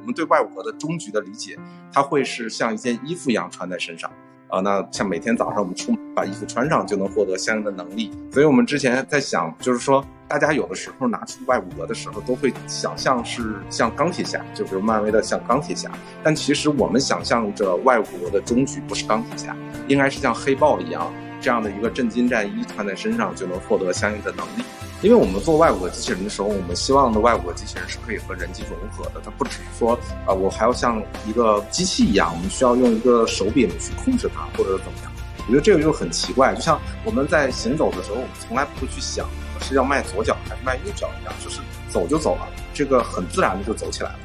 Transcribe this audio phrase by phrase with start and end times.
[0.00, 1.58] 我们对外五格的终局的理解，
[1.92, 4.10] 它会是像一件衣服一样穿在身上。
[4.48, 15.88] 啊，那像每天早上我们出门把衣服穿上就能获得相应的能力，所以我们之前在想，就是说大家有的时候拿出外骨骼的时候，都会想象是像钢铁侠，就是漫威的像钢铁侠，
[16.24, 19.56] 但其实我们想象着外五格的终局不是钢铁侠，
[19.86, 24.64] 应该是像黑豹一样这样的一个震惊战衣穿在身上就能获得相应的能力。
[25.02, 29.20] 因为我们做外骨骼机器人的时候，我们希望的外骨骼机器人是可以和人机融合的。
[29.24, 35.10] 它不只是说，啊，我还要像一个机器一样，我们需要用一个手柄去控制它，或者怎么样。
[35.46, 39.26] 我觉得这个就很奇怪，就像我们在行走的时候，我们从来不会去想
[39.62, 44.18] 是要迈左脚还是迈右脚一样，就是走就走了，这个很自然的就走起来了。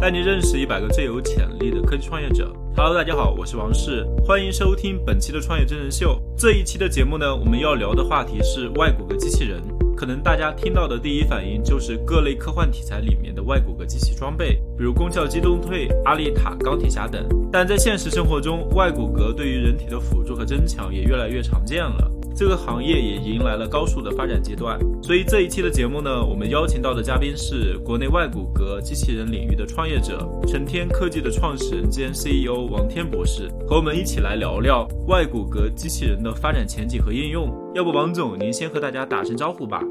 [0.00, 2.50] 带你认识一百个最有潜力的科技创业者。
[2.80, 6.16] Hello，大家好，我是王氏，欢迎收听本期的创业真人秀。
[6.36, 9.60] 这一期的节目呢，我们要聊的话题是外骨骼机器人。
[9.96, 17.26] 可能大家听到的第一反应就是各类科幻题材里面的外骨骼机器装备，比如攻壳机动队、阿丽塔、钢铁侠等。
[17.50, 22.08] 但在现实生活中，外骨骼对于人体的辅助和增强也越来越常见了。
[22.38, 37.52] 这个行业也迎来了高速的发展阶段，所以这一期的节目呢，我们邀请到的嘉宾是国内外骨骼机器人领域的创业者，成天科技的创始人兼 CEO 王天博士，和我们一起来聊聊外骨骼机器人的发展前景和应用。
[37.74, 39.82] 要不，王总您先和大家打声招呼吧。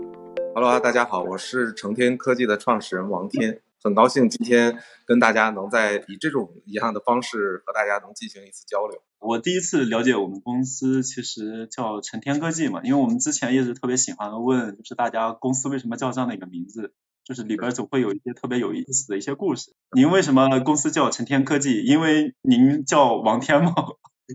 [0.55, 3.59] Hello，大家好，我是成天科技的创始人王天。
[3.87, 9.01] 很高兴今天跟大家能在以这种一样的方式和大家能进行一次交流。
[9.19, 16.93] 我第一次了解我们公司，其实叫成天科技嘛，因为我们之前一直特别喜欢问，就是大家公司为什么叫这样的一个名字，
[17.23, 19.71] 就是里边总会有一些特别有意思的一些故事。
[19.95, 21.81] 您为什么公司叫成天科技？
[21.81, 23.73] 因为您叫王天吗？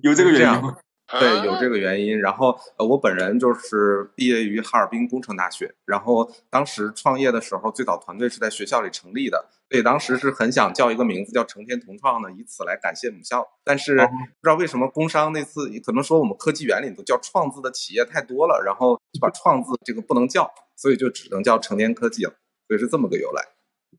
[0.03, 0.78] 有这个原因吗？
[1.18, 2.18] 对，有这个原因。
[2.18, 5.74] 然后，呃，我本人就是毕业于哈尔滨工程大学。
[5.84, 13.46] 然后当时创业的时候，最早团队是在学校里成立的，所以当时是很想叫一个名字叫成天同创的，以此来感谢母校。
[13.64, 22.33] 但是不知道为什么工商那次可能说我们科技园里头叫创字的企业太多了，然后就把创字这个不能叫，所以就只能叫成天科技了。
[22.68, 23.48] 所以是这么个由来。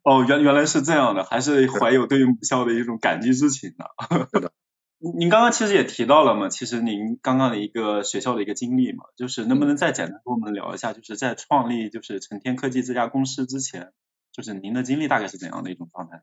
[0.02, 4.52] 哦，原原来是这样的，还是怀有对于母校的一种感激之情 的。
[5.12, 13.91] 您刚刚其实也提到了嘛，其实您刚刚的一个学校的一个经历嘛，就是能不能再简单跟我们聊一下，就是在创立就是成天科技这家公司之前，
[14.31, 16.22] 就是您的经历大概是怎样的一种状态？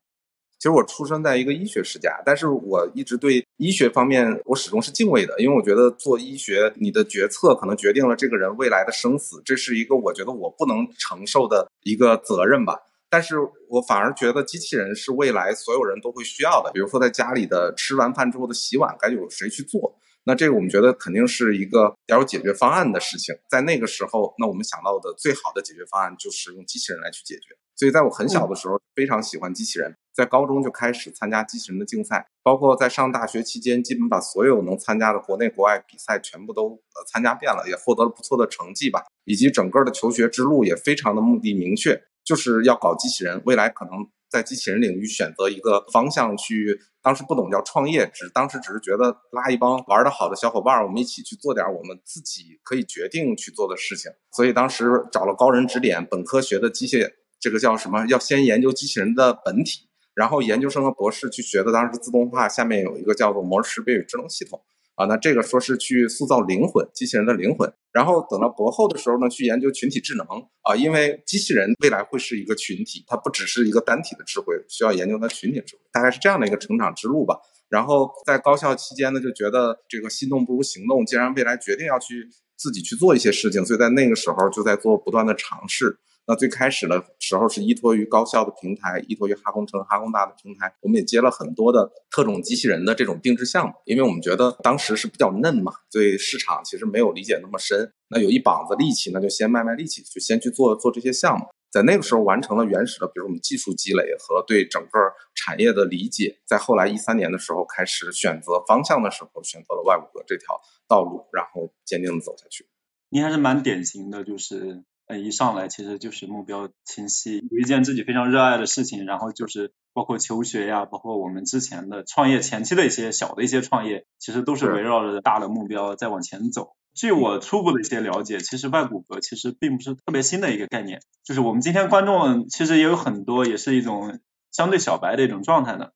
[0.59, 12.79] 其实我出生在一个医学世家，但是我一直对医学方面我始终是敬畏的，因为我觉得做医学，你的决策可能决定了这个人未来的生死，这是一个我觉得我不能承受的一个责任吧。
[13.11, 13.37] 但是
[13.69, 16.71] 我反而觉得机器人是未来所有人都会需要的。
[16.73, 19.99] 比如说，在家里的吃完饭之后的洗碗，该有谁去做？
[20.25, 23.35] 那这个我们觉得肯定是一个要有解决方案的事情。
[23.51, 27.57] 在那个时候，那我们想到的最好的解决方案就是用机器人来去解决。
[27.75, 39.07] 所以，在我很小的时候非常喜欢机器人，在高中就开始参加机器人的竞赛，包括在上大学期间，基本把所有能参加的国内国外比赛全部都呃参加遍了，也获得了不错的成绩吧。
[39.25, 42.03] 以及整个的求学之路也非常的目的明确。
[42.31, 46.79] 就是要搞机器人，未来可能在机器人领域选择一个方向去。
[47.03, 54.13] 当时不懂叫创业，只当时只是觉得拉一帮玩的好的小伙伴，我们一起去做点我们自己可以决定去做的事情。
[54.31, 57.11] 所以当时找了高人指点，本科学的机械，
[57.41, 58.07] 这个叫什么？
[58.07, 64.63] 要先研究机器人的本体，然后研究生和博士去学的当时自动化，下面有一个叫做模式识别与智能系统。
[65.01, 67.73] 啊，那这个说是去塑造灵魂，机器人的灵魂。
[67.91, 70.27] 然后等到博后的时候呢，去研究群体智能
[70.61, 77.39] 啊，因为机器人未来会是一个群体，它不只是一个单体的智慧，需要研究它群体智慧，大概是这样的一个成长之路吧。
[77.71, 82.29] 然后在高校期间呢，就觉得这个心动不如行动，既然未来决定要去
[82.59, 85.99] 自己去做一些事情，所以在那个时候就在做不断的尝试。
[86.31, 97.93] 那最开始的时候是依托于高校的平台，依托于哈工程、哈工大的平台，我们也接了很多的特种机器人的这种定制项目，因为我们觉得当时是比较嫩嘛，对市场其实没有理解那么深。
[98.11, 101.47] 那有一膀子力气，那就先卖卖力气，就先去做做这些项目。
[101.69, 104.99] 在那个时候完成了原始的，比如我们技术积累和对整个
[105.35, 106.39] 产业的理解。
[106.47, 112.69] 在后来一三年的时候开始选择方向的时候，选择了外骨骼这条道路，然后坚定的走下去。
[113.09, 114.85] 您还是蛮典型的，就是。
[115.19, 126.73] 一上来其实就是目标清晰，有一件自己非常热爱的事情，然后就是包括求学呀，包括我们之前的创业前期的一些小的一些创业，其实都是围绕着大的目标在往前走。
[126.93, 134.21] 据我初步的一些了解，其实外骨骼其实并不是特别新的一个概念，就是我们今天观众其实也有很多也是一种
[134.51, 135.91] 相对小白的一种状态呢。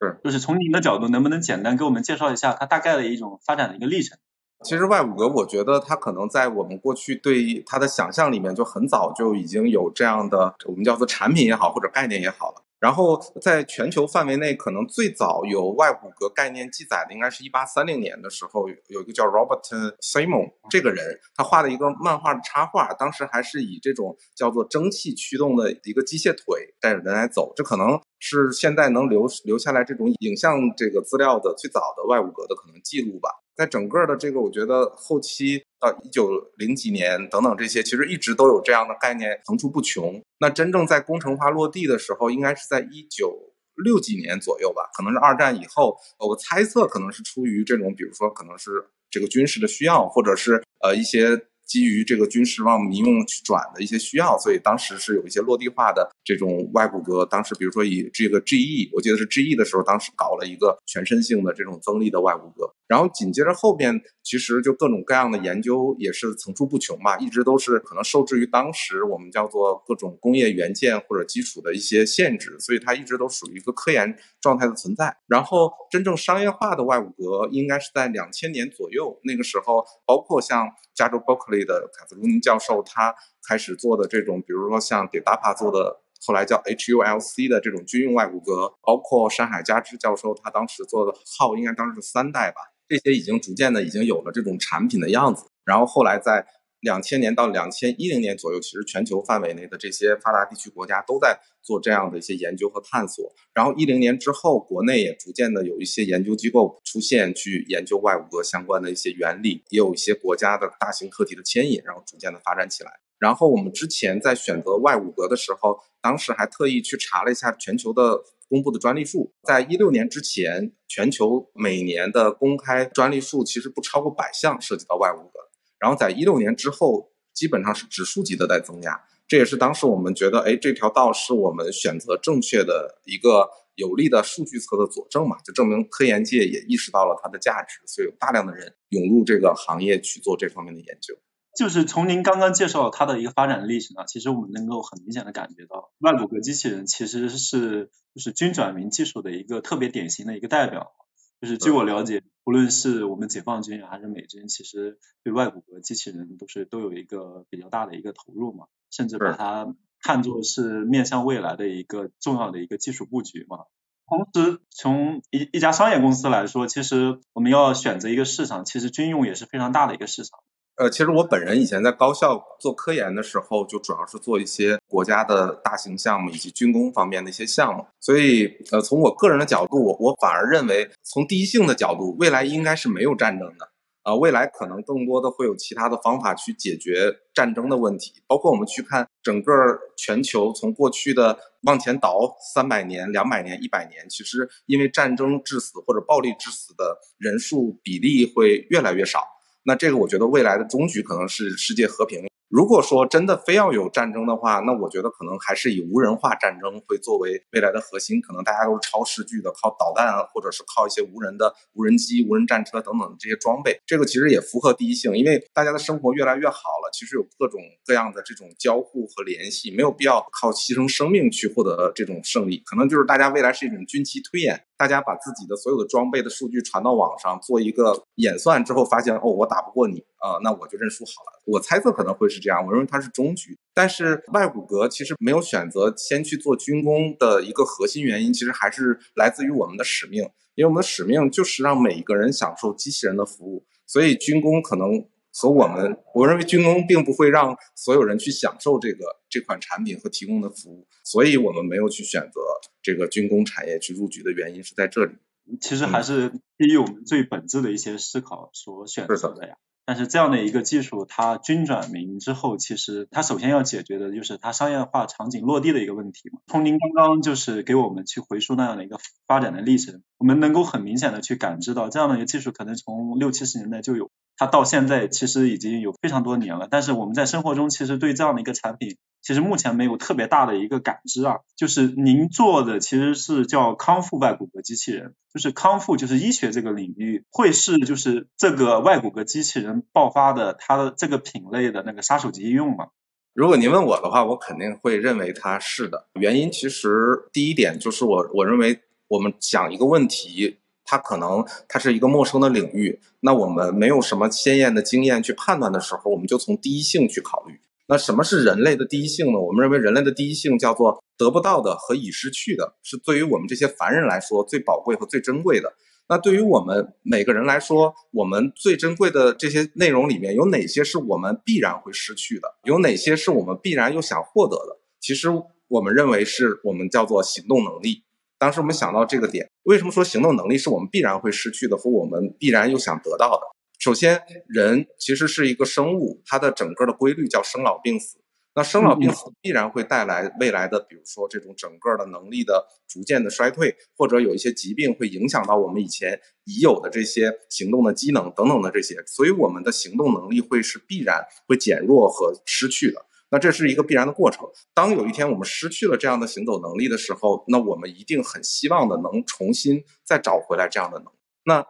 [0.00, 4.18] 是，就是从您的角度，能不能简单给我们介绍一下它大概的一种发展的一个历程？
[4.64, 12.62] 其实外骨骼，我觉得它可能在我们过去对它的想象里面，就很早就已经有这样的我们叫做产品也好，或者概念也好了。
[12.80, 19.62] 然后在全球范围内，可能最早有外骨骼概念记载的，应该是一八三零年的时候，有一个叫 Robert
[20.02, 33.30] Simon 这个人，他画的一个漫画的插画，当时还是以这种叫做蒸汽驱动的一个机械腿带着人来走，这可能是现在能留留下来这种影像这个资料的最早的外骨骼的可能记录吧。
[33.56, 40.22] 在整个的这个，我觉得后期到一九零几年等等这些，其实一直都有这样的概念层出不穷。
[40.40, 45.96] 那真正在工程化落地的时候，应该是在一九六几年左右吧，可能是二战以后。
[46.18, 51.46] 我猜测可能是出于这种，比如说可能是这个军事的需要，或者是呃一些。
[51.66, 57.24] 基于这个军事往民用去转的一些需要，所以当时是有一些落地化的这种外骨骼。
[57.24, 62.70] 当时比如说以这个 GE，我记得是 GE 的时候，当时搞了一个全身性的这种增力的外骨骼。
[62.86, 75.16] 然后紧接着后边其实就各种各样的研究也是层出不穷吧，一直都是可能受制于当时我们叫做各种工业元件或者基础的一些限制，所以它一直都属于一个科研状态的存在。
[75.26, 83.14] 然后真正商业化的外骨骼应该是在两千年左右，那个时候包括像加州伯克利的卡斯卢宁教授，他
[83.48, 86.00] 开始做的这种，比如说像 DAPA 做的。
[86.26, 95.44] 后来叫 HULC 的这种军用外骨骼，包括山海加之教授他当时做的号，应该当时是三代吧，这些已经逐渐的已经有了这种产品的样子。
[95.64, 96.46] 然后后来在
[96.80, 103.32] 两千年到两千一零年左右，其实全球范围内的这些发达地区国家都在做这样的一些研究和探索。
[103.54, 112.90] 然后一零年之后，国内也逐渐的有一些研究机构出现，去研究外骨骼相关的一些原理，也有一些国家的大型课题的牵引，然后逐渐的发展起来。
[113.18, 118.20] 然后我们之前在选择外骨骼的时候，当时还特意去查了一下全球的
[118.54, 119.34] 公布的专利数。
[119.42, 125.40] 在一六年之前，全球每年的公开专利数其实不超过百项涉及到外物的。
[125.80, 129.02] 然后在一六年之后，基本上是指数级的在增加。
[129.26, 141.16] 这也是当时我们觉得，哎，这条道是我们选择正确的一个有力的数据侧的佐证嘛，就证明科研界也意识到了它的价值，所以有大量的人涌入这个行业去做这方面的研究。
[141.56, 150.92] 就是从您刚刚介绍它的一个发展历史呢，其实我们能够很明显的感觉到，外骨骼机器人其实是就是军转民技术的一个特别典型的一个代表。
[151.40, 163.58] 就是据我了解，无论是我们解放军还是美军，其实对外骨骼机器人都是都有一个比较大的一个投入嘛，甚至把它看作是面向未来的一个重要的一个技术布局嘛。
[164.06, 170.40] 同时，从一一家商业公司来说，其实我们要选择一个市场，其实军用也是非常大的一个市场。
[170.76, 177.86] 呃，其实我本人以前在高校做科研的时候，就主要是做一些国家的大型项目以及军工方面的一些项目。
[178.00, 183.68] 所以，呃，从我个人的角度，我我反而认为，从第一性的角度，未来应该是没有战争的。
[184.02, 188.12] 啊，未来可能更多的会有其他的方法去解决战争的问题。
[188.26, 189.52] 包括我们去看整个
[189.96, 199.20] 全球，从过去的往前倒三百年、两百年、一百年，其实因为战争致死或者暴力致死的人数比例会越来越少。
[199.64, 202.24] 那这个我觉得未来的终局可能是世界和平。
[202.50, 208.20] 如果说真的非要有战争的话，那我觉得可能还是以无人化战争会作为未来的核心。
[208.20, 213.80] 可能大家都是超视距的，靠导弹或者是靠一些无人的无人机、无人战车等等这些装备。
[213.84, 222.62] 这个其实也符合第一性，因为大家的生活越来越好了，其实有各种各样的这种交互和联系，没有必要靠牺牲生命去获得这种胜利。
[222.64, 224.64] 可能就是大家未来是一种军棋推演。
[224.76, 231.42] 大家把自己的所有的装备的数据传到网上，做一个演算之后，发现哦，我打不过你啊，那我就认输好了。
[231.46, 233.56] 我猜测可能会是这样，我认为它是终局。
[233.72, 240.22] 但是外骨骼其实没有选择先去做军工的一个核心原因，其实还是来自于我们的使命，
[240.54, 245.06] 因为我们的使命就是让每一个人享受机器人的服务，所以军工可能。
[245.36, 252.40] 和我们，我认为军工并不会让所有人去享受这个这款产品和提供的服务，所以我们没有去选择
[252.80, 255.16] 这个军工产业去入局的原因是在这里。
[255.60, 259.56] 其实还是基于我们最本质的一些思考所选择的呀。
[259.86, 266.40] 但是这样的一个技术，它军转民之后，其实它首先要解决的就是它商业化场景落地的一个问题嘛。
[266.46, 274.10] 从您刚刚就是给我们去回溯那样的一个发展的历程，我们能够很明显的去感知到，这样的一个技术可能从六七十年代就有。
[274.36, 281.36] 它到现在其实已经有非常多年了，但是我们在生活中其实对这样的一个产品，其实目前没有特别大的一个感知啊。
[281.56, 292.88] 就是您做的其实是叫康复外骨骼机器人，就是康复就是医学这个领域会是就是这个外骨骼机器人爆发的它的这个品类的那个杀手级应用吗？
[293.34, 296.08] 如果您问我的话，我肯定会认为它是的。
[296.14, 296.90] 原因其实
[297.32, 300.58] 第一点就是我我认为我们想一个问题。
[300.84, 307.60] 它可能它是一个陌生的领域，那我们没有什么鲜艳的经验去判断的时候，我们就从第一性去考虑。
[307.86, 309.38] 那什么是人类的第一性呢？
[309.38, 315.72] 我们认为人类的第一性叫做得不到的和已失去的，是对于我们这些凡人来说最宝贵和最珍贵的。
[316.08, 322.48] 那对于我们每个人来说，我们最珍贵的这些内容里面有哪些是我们必然会失去的？
[322.64, 324.78] 有哪些是我们必然又想获得的？
[325.00, 325.28] 其实
[325.68, 328.02] 我们认为是我们叫做行动能力。
[328.38, 333.42] 当时我们想到这个点，为什么说行动能力是我们必然会失去的和我们必然又想得到的？
[333.78, 338.18] 首先，人其实是一个生物，它的整个的规律叫生老病死。
[338.56, 353.04] 那生老病死必然会带来未来的，比如说这种整个的能力的逐渐的衰退，或者有一些疾病会影响到我们以前已有的这些行动的机能等等的这些，所以我们的行动能力会是必然会减弱和失去的。
[353.34, 354.46] 那这是一个必然的过程。
[354.72, 361.06] 当有一天我们失去了这样的行走能力的时候，那我们一定很希望的能重新再找回来这样的能。
[361.44, 361.66] 那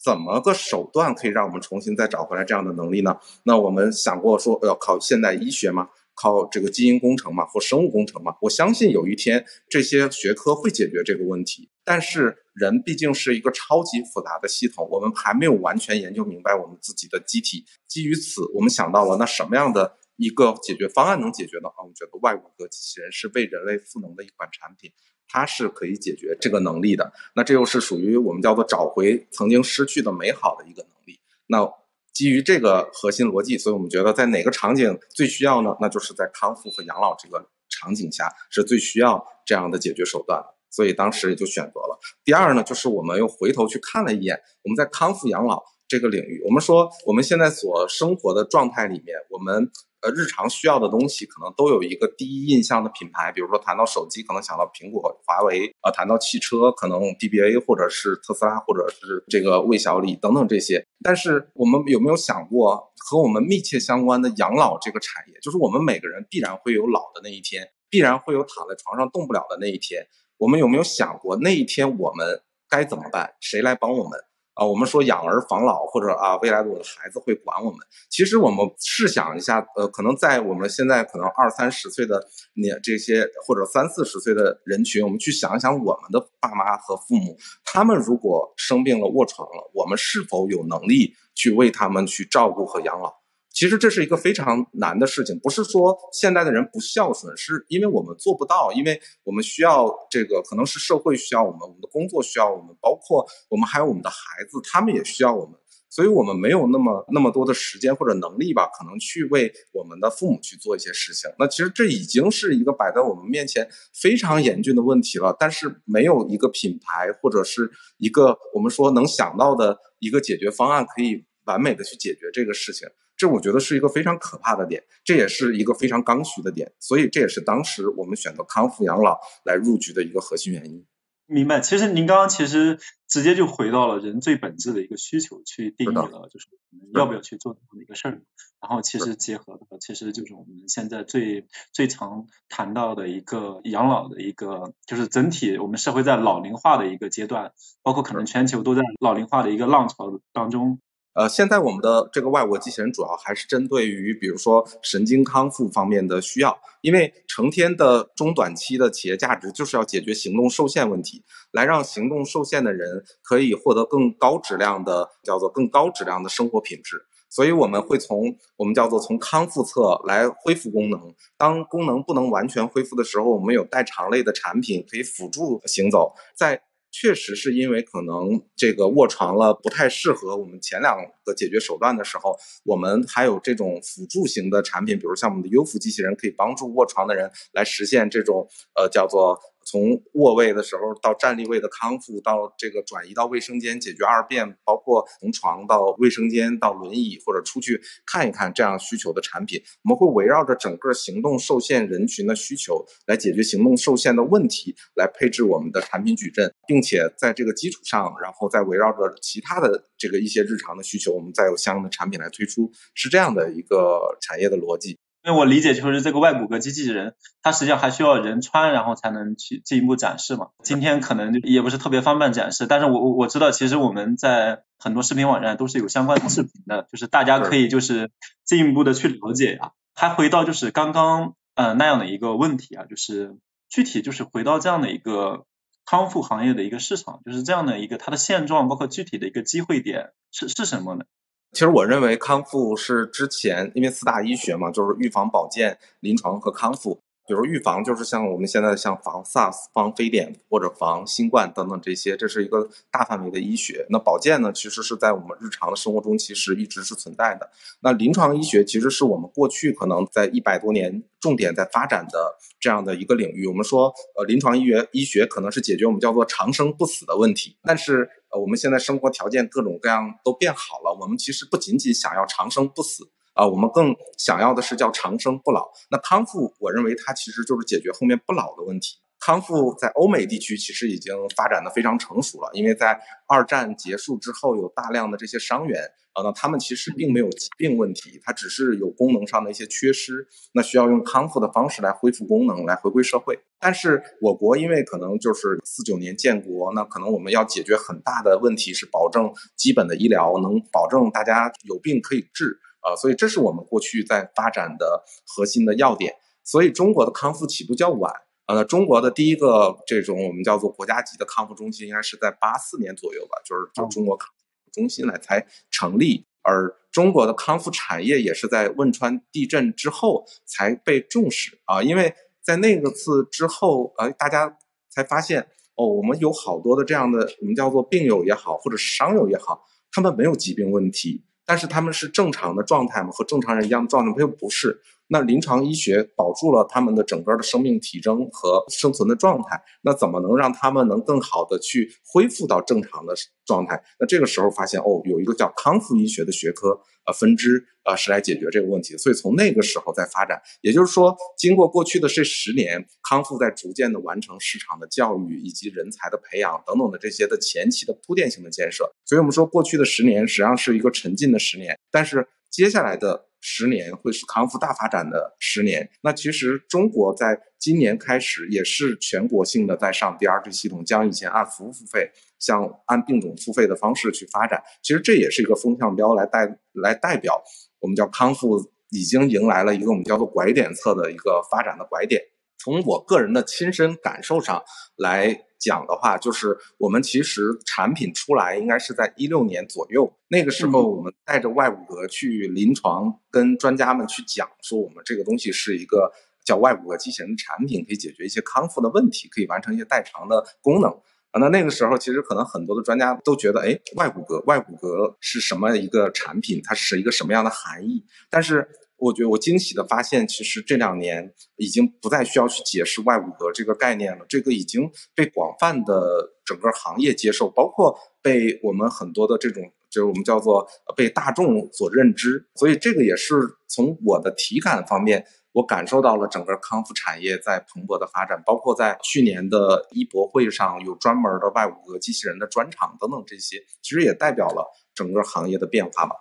[0.00, 3.18] 怎么个手段可以让我们重新再找回来这样的能力呢？
[3.42, 5.88] 那我们想过说要靠现代医学吗？
[6.14, 11.70] 靠这个基因工程嘛，或生物工程嘛，我相信有一天这些学科会解决这个问题。
[11.82, 17.64] 但是人毕竟是一个超级复杂的系统，我们还没有完全研究明白我们自己的机体。
[17.88, 21.68] 基于此，我们想到了那什么样的一个解决方案能解决的？
[21.68, 24.92] 啊，我们觉得外骨骼机器人是为人类赋能的一款产品，
[25.26, 27.12] 它是可以解决这个能力的。
[27.34, 31.18] 那这又是属于我们叫做找回曾经失去的美好的一个能力。
[31.46, 31.72] 那。
[32.12, 35.74] 基于这个核心逻辑，所以我们觉得在哪个场景最需要呢？
[35.80, 40.42] 那就是在康复和养老这个场景下是最需要这样的解决手段。
[40.70, 41.98] 所以当时也就选择了。
[42.24, 49.70] 第二呢，就是我们又回头去看了一眼，我们在康复养老这个领域，我们说我们现在所生活的状态里面，我们。
[50.02, 60.86] 呃，日常需要的东西可能都有一个第一印象的品牌，比如说谈到手机，可能想到苹果、华为；啊，谈到汽车，可能 BBA 或者是特斯拉，或者是这个魏小李等等这些。
[61.02, 70.06] 但是我们有没有想过，和我们密切相关的养老这个产业，就是我们每个人必然会有老的那一天，必然会有躺在床上动不了的那一天。
[70.38, 73.34] 我们有没有想过那一天我们该怎么办？
[73.40, 74.18] 谁来帮我们？
[74.60, 77.78] 啊，我们说养儿防老，或者啊，未来的我的孩子会管我们。
[78.10, 82.22] 其实我们试想一下，呃，可能在我们现在可能二三十岁的
[82.56, 93.19] 年这些，或者三四十岁的人群，我们去想一想我们的爸妈和父母，他们如果生病了卧床了，我们是否有能力去为他们去照顾和养老？
[93.52, 104.16] 其实这是一个非常难的事情，不是说现代的人不孝顺，是因为我们做不到，因为我们需要这个，可能是社会需要我们，我们的工作需要我们，包括我们还有我们的孩
[104.48, 105.58] 子，他们也需要我们，
[105.90, 111.28] 所以我们没有那么那么多的时间或者能力吧，可能去为我们的父母去做一些事情。
[111.38, 122.88] 那其实这已经是一个摆在我们面前非常严峻的问题了，但是没有一个品牌或者是一个我们说能想到的一个解决方案可以完美的去解决这个事情。
[123.20, 130.86] 这我觉得是一个非常可怕的点，这也是一个非常刚需的点，所以这也是当时我们选择康复养老来入局的一个核心原因。
[131.26, 138.22] 明白，其实您刚刚其实直接就回到了人最本质的一个需求去定义了，就是我们要不要去做这么的一个事儿。
[138.62, 150.80] 然后其实结合的其实就是我们现在最最常谈到的一个养老的一个，就是整体我们社会在老龄化的一个阶段，包括可能全球都在老龄化的一个浪潮当中。
[151.12, 167.04] 呃，现在我们的这个外国机器人主要还是针对于，比如说神经康复方面的需要，因为成天的中短期的企业价值就是要解决行动受限问题，来让行动受限的人可以获得更高质量的叫做更高质量的生活品质。
[167.28, 176.62] 所以我们会从我们叫做从康复侧来恢复功能，当功能不能完全恢复的时候，我们有代偿类的产品可以辅助行走，在。
[176.90, 189.38] 确实是因为可能这个卧床了不太适合我们前两个解决手段的时候，我们还有这种辅助型的产品，比如像我们的优抚机器人，可以帮助卧床的人来实现这种呃叫做。
[189.70, 214.98] 从卧位的时候到站立位的康复，到这个转移到卫生间解决二便，包括从床到卫生间到轮椅或者出去看一看这样需求的产品，我们会围绕着整个行动受限人群的需求来解决行动受限的问题，来配置我们的产品矩阵，并且在这个基础上，然后再围绕着其他的这个一些日常的需求，我们再有相应的产品来推出，是这样的一个产业的逻辑。
[215.22, 220.48] 因为我理解就是这个外骨骼机器人，它实际上还需要人穿，然后才能去进一步展示嘛。
[220.62, 228.10] 今天可能也不是特别方便展示，但是我我我知道，其实我们在很多视频网站都是有相关的视频的，就是大家可以就是
[228.44, 229.72] 进一步的去了解呀。
[229.94, 233.36] 还回到就是刚刚呃那样的一个问题啊，就是
[233.68, 235.44] 具体就是回到这样的一个
[235.84, 241.04] 康复行业的一个市场，就是这样的一个它的现状，包括具体的一个机会点是是什么呢？
[241.52, 247.00] 其实我认为康复是之前因为四大医学嘛，就是预防、保健、临床和康复。
[247.26, 253.86] 比如预防就是像我们现在像防 SARS、防非典或者防新冠等等这些，这是一个大范围的医学。
[253.88, 257.48] 那保健呢，其实是在我们日常的生活中其实一直是存在的。
[257.82, 263.46] 那临床医学其实是我们过去可能在一百多年重点在发展的这样的一个领域。
[263.46, 267.56] 我们说，呃，临床医学医学可能是解决我们叫做长生不死的问题。
[267.62, 273.10] 但是，呃，我们现在生活条件各种各样都变好了，我们其实不仅仅想要长生不死。
[273.32, 275.70] 啊，我们更想要的是叫长生不老。
[275.90, 278.98] 那康复，我认为它其实就是解决后面不老的问题。
[279.20, 282.98] 康复在欧美地区其实已经发展的非常成熟了，因为在
[283.28, 285.82] 二战结束之后，有大量的这些伤员
[286.14, 293.38] 啊，那他们其实并没有疾病问题，他只是有功能上的一些缺失，那需要用康复的方式来恢复功能，来回归社会。
[293.58, 302.58] 但是我国因为可能就是四九年建国，那可能我们要解决很大的问题是保证基本的医疗，能保证大家有病可以治。
[302.80, 306.14] 啊，所以这是我们过去在发展的核心的要点。
[306.42, 308.10] 所以中国的康复起步较晚，
[308.50, 316.26] 呃，中国的第一个这种我们叫做国家级的康复中心，应该是在八四年左右吧，就是就中国康复中心来才成立。
[316.42, 331.24] 而中国的康复产业也是在汶川地震之后才被重视啊，因为在那个次之后，呃，大家才发现哦，我们有好多的这样的我们叫做病友也好，或者是伤友也好，他们没有疾病问题。
[331.44, 333.10] 但是他们是正常的状态嘛？
[333.10, 334.80] 和正常人一样的状态，他又不是。
[335.12, 343.12] 那临床医学保住了他们的整个的生命体征和生存的状态，那怎么能让他们能更好的去恢复到正常的
[343.44, 343.82] 状态？
[343.98, 350.40] 那这个时候发现哦，有一个叫康复医学的学科呃分支呃是来解决这个问题，所以从那个时候在发展。
[350.60, 358.88] 也就是说，经过过去的这十年，康复在逐渐的完成市场的教育以及人才的培养等等的这些的前期的铺垫性的建设。
[359.04, 363.26] 所以我们说，过去的十年实际上是一个沉浸的十年，但是接下来的。
[363.40, 365.90] 十年会是康复大发展的十年。
[366.02, 374.62] 那其实中国在今年开始也是全国性的在上 DRG 系统，将以前按服务付费，像按病种付费的方式去发展。
[374.82, 377.42] 其实这也是一个风向标，来代来代表
[377.80, 382.22] 我们叫康复已经迎来了一个我们叫做拐点侧的一个发展的拐点。
[382.58, 384.62] 从我个人的亲身感受上
[384.96, 385.46] 来。
[385.60, 396.10] 讲的话，就是我们其实产品出来应该是在一六年左右，那个时候我们带着外骨骼去临床，跟专家们去讲说，我们这个东西是一个
[396.44, 400.90] 叫外骨骼机器人的产品，可以解决一些康复的问题，可以完成一些代偿的功能。
[401.30, 406.60] 啊，那那个时候其实可能很多的专家都觉得，哎，外骨骼，外骨骼是什么一个产品？
[406.64, 408.04] 它是一个什么样的含义？
[408.30, 408.68] 但是。
[409.00, 422.46] 我觉得我惊喜的发现，其实这两年已经不再需要去解释外骨骼这个概念了，这个已经被广泛的整个行业接受，包括被我们很多的这种，就是我们叫做被大众所认知。
[422.54, 423.34] 所以这个也是
[423.66, 436.14] 从我的体感方面，我感受到了整个康复产业在蓬勃的发展，包括在去年的医博会上有专门的外骨骼机器人的专场等等，这些其实也代表了整个行业的变化吧。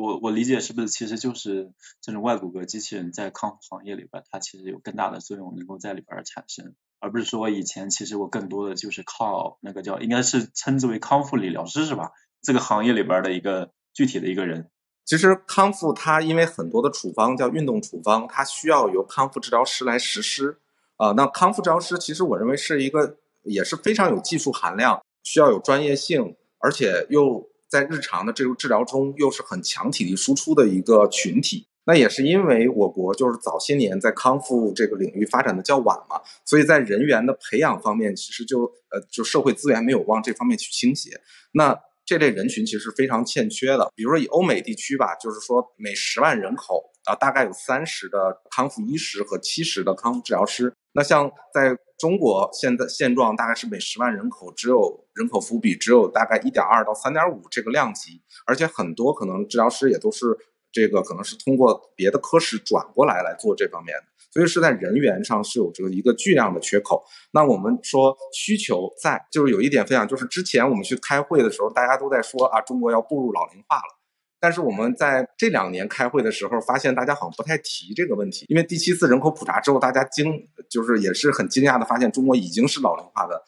[0.00, 12.12] 我我理解是不是其实就是这种外骨骼机器人在康复行业里边，它其实有更大的作用能够在里边产生，而不是说以前其实我更多的就是靠那个叫应该是称之为康复理疗师是吧？
[12.42, 14.70] 这个行业里边的一个具体的一个人。
[15.04, 20.58] 其实康复它因为很多的处方叫运动处方，它需要由康复治疗师来实施
[20.96, 21.12] 啊。
[21.12, 27.50] 那康复治疗师其实我认为是一个也是非常有技术含量，需要有专业性，而且又。
[27.70, 31.68] 在日常的这个治疗中，又是很强体力输出的一个群体。
[31.84, 41.20] 那也是因为我国就是早些年在康复这个领域发展的较晚嘛，所以在人员的培养方面，其实就呃就社会资源没有往这方面去倾斜。
[41.52, 43.90] 那这类人群其实非常欠缺的。
[43.94, 50.72] 比如说以欧美地区吧，就是说每十万人口啊，大概有三十的康复医师和七十的康复治疗师。
[50.92, 60.36] 那像在中国现在现状大概是每十万人口只有人口服务比只有大概一点二到三点五这个量级，而且很多可能治疗师也都是
[60.72, 67.04] 这个可能是通过别的科室转过来来做这方面的，所以是在人员上是有这个一个巨量的缺口。
[67.32, 73.99] 那我们说需求在，就是有一点分享，就是之前我们去开会的时候，大家都在说啊，中国要步入老龄化了。
[74.40, 83.42] 但是我们在这两年开会的时候，发现大家好像不太提这个问题，因为第七次人口普查之后，大家惊就是也是很惊讶的发现，中国已经是老龄化的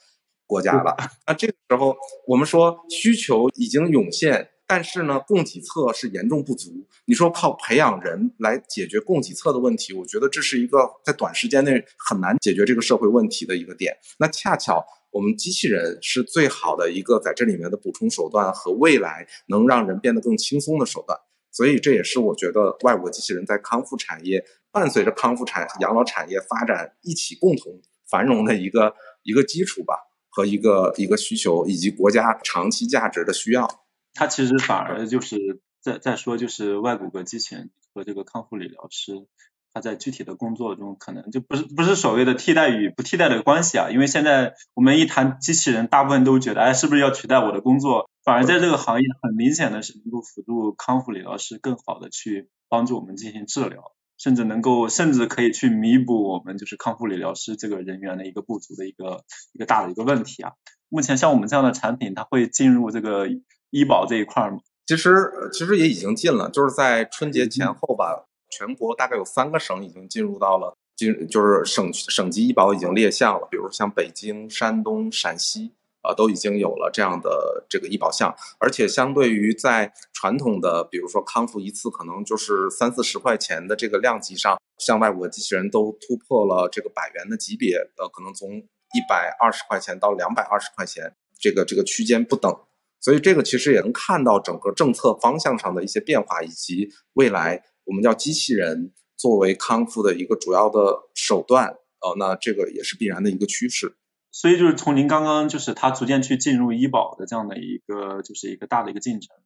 [0.47, 0.95] 国家了。
[1.27, 6.71] 那这个时候，我们说需求已经涌现，但是呢，供给侧是严重不足。
[7.07, 13.97] 你说靠培养人来解决供给侧的问题，我觉得这是一个在短时间内很难解决这个社会问题的一个点。
[14.19, 21.17] 那恰巧我们机器人是最好的一个在这里面的补充手段和未来能让人变得更轻松的手段。
[21.53, 29.95] 所以这也是我觉得外国机器人在康复产业伴随着康复产养老产业发展一起共同繁荣的一个一个基础吧，
[30.31, 33.85] 和一个一个需求，以及国家长期价值的需要。
[34.15, 39.27] 它其实反而就是在在说，就是外骨骼机器人和这个康复理疗师。
[39.75, 43.91] 它在具体的工作中，可能就不是不是所谓的替代与不替代的关系啊。
[43.91, 48.11] 因为现在我们一谈机器人，大部分都觉得，哎，是不是要取代我的工作？
[48.25, 60.53] 反而在这个行业，很明显的是能够辅助康复理疗师更好的去帮助我们进行治疗，甚至能够甚至可以去弥补我们就是康复理疗师这个人员的一个不足的一个一个大的一个问题啊。
[60.89, 63.27] 目前像我们这样的产品，它会进入这个
[63.71, 64.59] 医保这一块吗？
[64.87, 68.27] 其实其实也已经进了，就是在春节前后吧。
[68.53, 78.37] 全国大概有三个省已经进入到了进，就是省省级医保已经列项了，比如像北京、山东、陕西，啊，都已经有了这样的这个医保项。
[78.59, 92.55] 而且相对于在传统的，比如说康复一次可能就是三四十块钱的这个量级上，像外国机器人都突破了这个百元的级别，呃，可能从一百二十块钱到两百二十块钱，这个这个区间不等。
[93.01, 97.65] 所以这个其实也能看到整个政策方向上的一些变化，以及未来。
[97.85, 103.97] 我们叫机器人作为康复的一个主要的手段，呃，那这个也是必然的一个趋势。
[104.31, 109.37] 所以就是从您刚刚就是它逐渐去进入医保的这样的一个就是一个大的一个进程，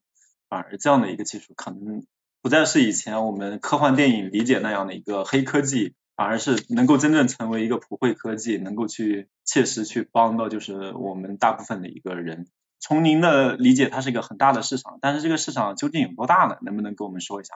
[0.49, 2.05] 反而这样的一个技术可能
[2.41, 12.47] 不再是以前我们科幻电影理解那样的一个黑科技，反而是能够真正成为一个普惠科技，能够去切实去帮到就是我们大部分的一个人。
[12.79, 16.59] 从您的理解，它是一个很大的市场，但是这个市场究竟有多大呢？
[16.63, 17.55] 能不能跟我们说一下？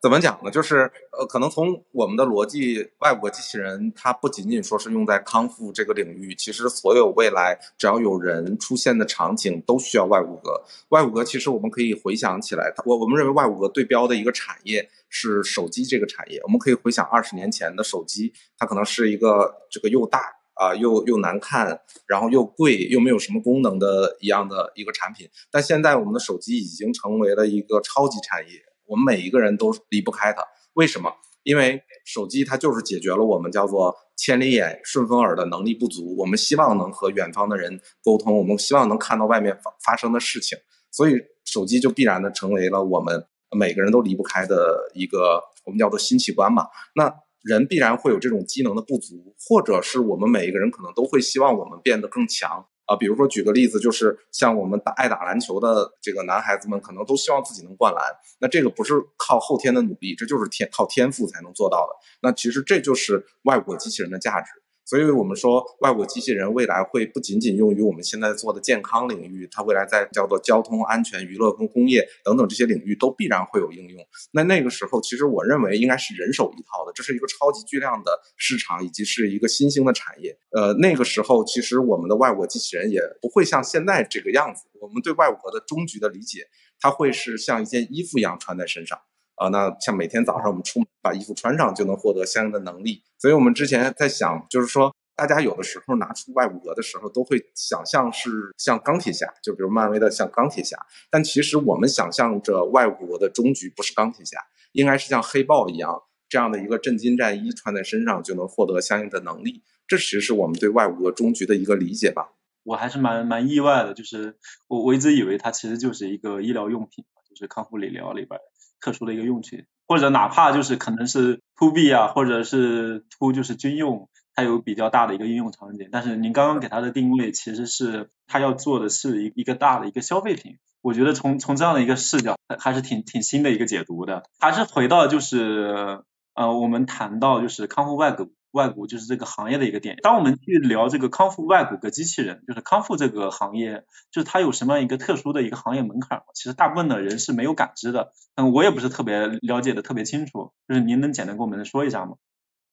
[0.00, 0.50] 怎么讲呢？
[0.50, 10.58] 就是呃，可能从我们的逻辑，外国机器人它不仅仅说是用在康复这个领域，其实所有未来只要有人出现的场景都需要外骨骼。
[10.88, 16.40] 外骨骼其实我们可以回想起来，我我们认为外骨骼对标的一个产业是手机这个产业。
[16.44, 20.20] 我们可以回想二十年前的手机，它可能是一个这个又大
[20.54, 25.28] 啊又又难看，然后又贵又没有什么功能的一样的一个产品。
[25.50, 28.62] 但现在我们的手机已经成为了一个超级产业。
[28.90, 31.12] 我们每一个人都离不开它，为什么？
[31.44, 36.16] 因为手机它就是解决了我们叫做千里眼、顺风耳的能力不足。
[36.18, 40.58] 我们希望能和远方的人沟通，我们希望能看到外面发发生的事情，
[40.90, 43.24] 所以手机就必然的成为了我们
[43.56, 46.66] 每个人都离不开的一个我们叫做新器官嘛。
[46.96, 52.66] 那人必然会有这种机能的不足，或者是我们每一个人可能都会希望我们变得更强。
[52.90, 58.02] 啊，比如说举个例子，就是像我们打爱打篮球的这个男孩子们，可能都希望自己能灌篮。
[58.40, 61.94] 那这个不是靠后天的努力，这就是天靠天赋才能做到的。
[62.20, 64.50] 那其实这就是外国机器人的价值。
[64.90, 74.04] 所以我们说，外国机器人未来会不仅仅用于我们现在做的健康领域，它未来在叫做交通安全、娱乐跟工业等等这些领域都必然会有应用。
[74.32, 80.36] 那那个时候，其实我认为应该是人手一套的，这是一个超级巨量的市场，以及是一个新兴的产业。
[80.50, 84.64] 呃，那个时候其实我们的外国机器人也不会像现在这个样子。
[84.80, 86.48] 我们对外国的终局的理解，
[86.80, 88.98] 它会是像一件衣服一样穿在身上。
[89.40, 100.76] 啊，那像每天早上我们出门把衣服穿上就能获得相应的能力，所以我们之前在想，就是说大家有的时候拿出外骨骼的时候，都会想象是像钢铁侠，就比如漫威的像钢铁侠，
[101.10, 104.36] 但其实我们想象着外骨骼的终局不是钢铁侠，
[104.72, 112.34] 应该是像黑豹一样这样的一个震惊战衣穿在身上就能获得相应的能力，这其实是我们对外骨骼终局的一个理解吧。
[112.62, 114.36] 我还是蛮蛮意外的，就是
[114.68, 118.38] 我我一直以为它其实就是一个医疗用品，就是康复理疗里边。
[118.80, 125.88] 特殊的一个用群，或者哪怕就是可能是 to B 啊，或者是 to 就是军用，它有比较大的一个应用场景。
[125.92, 130.58] 但是您刚刚给它的定位其实是它要做的是一一个大的一个消费品。
[130.82, 134.22] 我觉得从从这样的一个视角，还是挺挺新的一个解读的。
[134.38, 136.02] 还是回到就是
[136.34, 138.32] 呃，我们谈到就是康复外骨。
[138.52, 139.96] 外骨就是这个行业的一个点。
[140.02, 146.22] 当我们去聊这个康复外骨骼机器人，就是康复这个行业，就是它有什么样一个特殊的一个行业门槛？
[146.34, 148.12] 其实大部分的人是没有感知的。
[148.34, 152.16] 嗯，我也不是特别了解的特别清楚，就是您能简单跟我们说一下吗？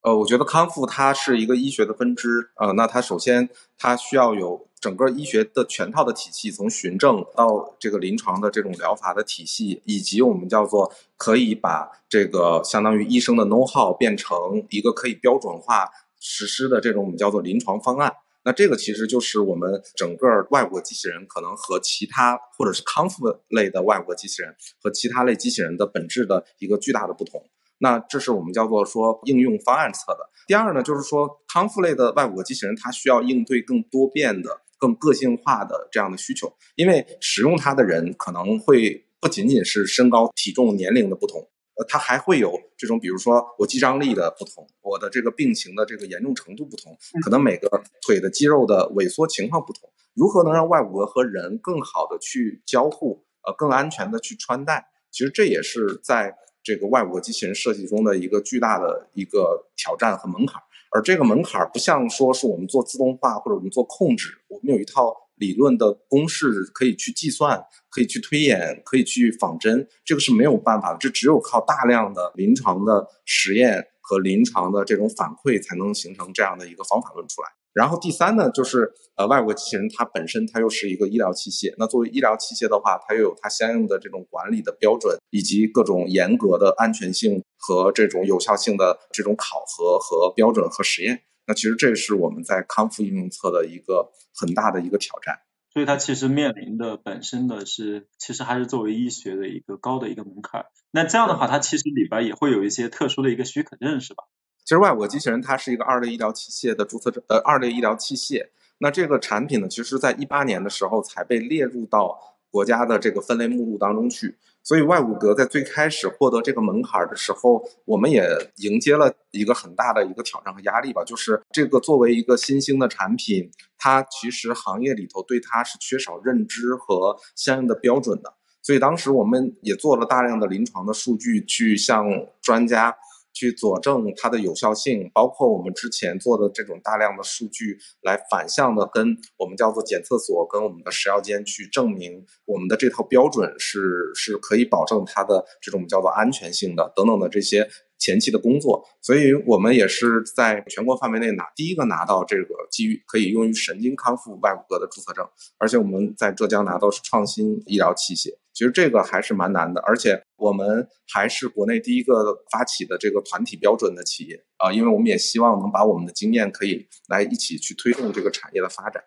[0.02, 14.38] 呃，我觉得康复它是一个医学的分支，呃，那它首先它需要有整个医学的全套的体系，从循证到这个临床的这种疗法的体系，以及我们叫做可以把这个相当于医生的 know how 变成
[14.70, 18.14] 一个可以标准化实施的这种我们叫做临床方案。
[18.44, 27.44] 那这个其实就是我们整个外国机器人可能和其他或者是康复类的外国机器人和其他类机器人的本质的一个巨大的不同。
[27.80, 30.30] 那这是我们叫做说应用方案侧的。
[30.48, 36.52] 第二呢，就是说康复类的外国机器人，它需要应对更多变的更个性化的这样的需求。
[36.76, 41.42] 因为使用它的人可能会不仅仅是身高、体重、年龄的不同，
[41.76, 49.90] 呃，它还会有这种，比如说我肌张力的不同，我的这个病情的这个严重程度不同，可能每个腿的肌肉的萎缩情况不同。
[50.14, 54.88] 如何能让外骨骼和人更好的去交互，呃，更安全的去穿戴？
[55.12, 60.62] 其实这也是在这个外骨骼机器人设计中的一个巨大的一个挑战和门槛。
[60.92, 70.96] 而这个门槛不像说是我们做自动化或者我们做控制，我们有一套理论的公式可以去计算，可以去推演，可以去仿真，这个是没有办法。
[71.00, 77.50] 这只有靠大量的临床的实验和临床的这种反馈，才能形成这样的一个方法论出来。
[77.78, 91.22] 然后第三呢，就是呃，外国机器人它本身它又是一个医疗器械，那作为医疗器械的话，它又有它相应的这种管理的标准，以及各种严格的安全性和这种有效性的这种考核和标准和实验。
[91.46, 95.38] 那其实这是我们在康复应用侧的一个很大的一个挑战。
[95.72, 100.66] 所以它其实面临的本身的是，其实还是作为医学的一个高的一个门槛。
[100.90, 104.24] 那这样的话，它其实里边也会有一些特殊的一个许可证，是吧？
[104.68, 108.46] 其实外国机器人它是一个二类医疗器械的注册证，呃，二类医疗器械。
[108.80, 112.20] 那这个产品呢，其实在一八年的时候才被列入到
[112.52, 114.36] 国家的这个分类目录当中去。
[114.62, 118.28] 所以外骨骼在最开始获得这个门槛的时候，我们也
[118.58, 121.02] 迎接了一个很大的一个挑战和压力吧。
[121.06, 128.34] 就是这个作为一个新兴的产品，它其实行业里头对它是缺少认知和相应的标准的。
[128.62, 132.06] 所以当时我们也做了大量的临床的数据，去向
[132.42, 132.94] 专家。
[133.38, 147.70] 去佐证它的有效性，包括我们之前做的这种大量的数据，来反向的跟我们叫做检测所跟我们的食药监去证明我们的这套标准是是可以保证它的这种叫做安全性的等等的这些
[148.00, 158.36] 前期的工作，所以我们也是在全国范围内拿第一个拿到这个基于可以用于神经康复外骨骼的注册证，而且我们在浙江拿到是创新医疗器械。
[158.58, 169.04] 其实这个还是蛮难的，而且我们还是国内第一个发起的这个团体标准的企业啊，因为我们也希望能把我们的经验可以来一起去推动这个产业的发展。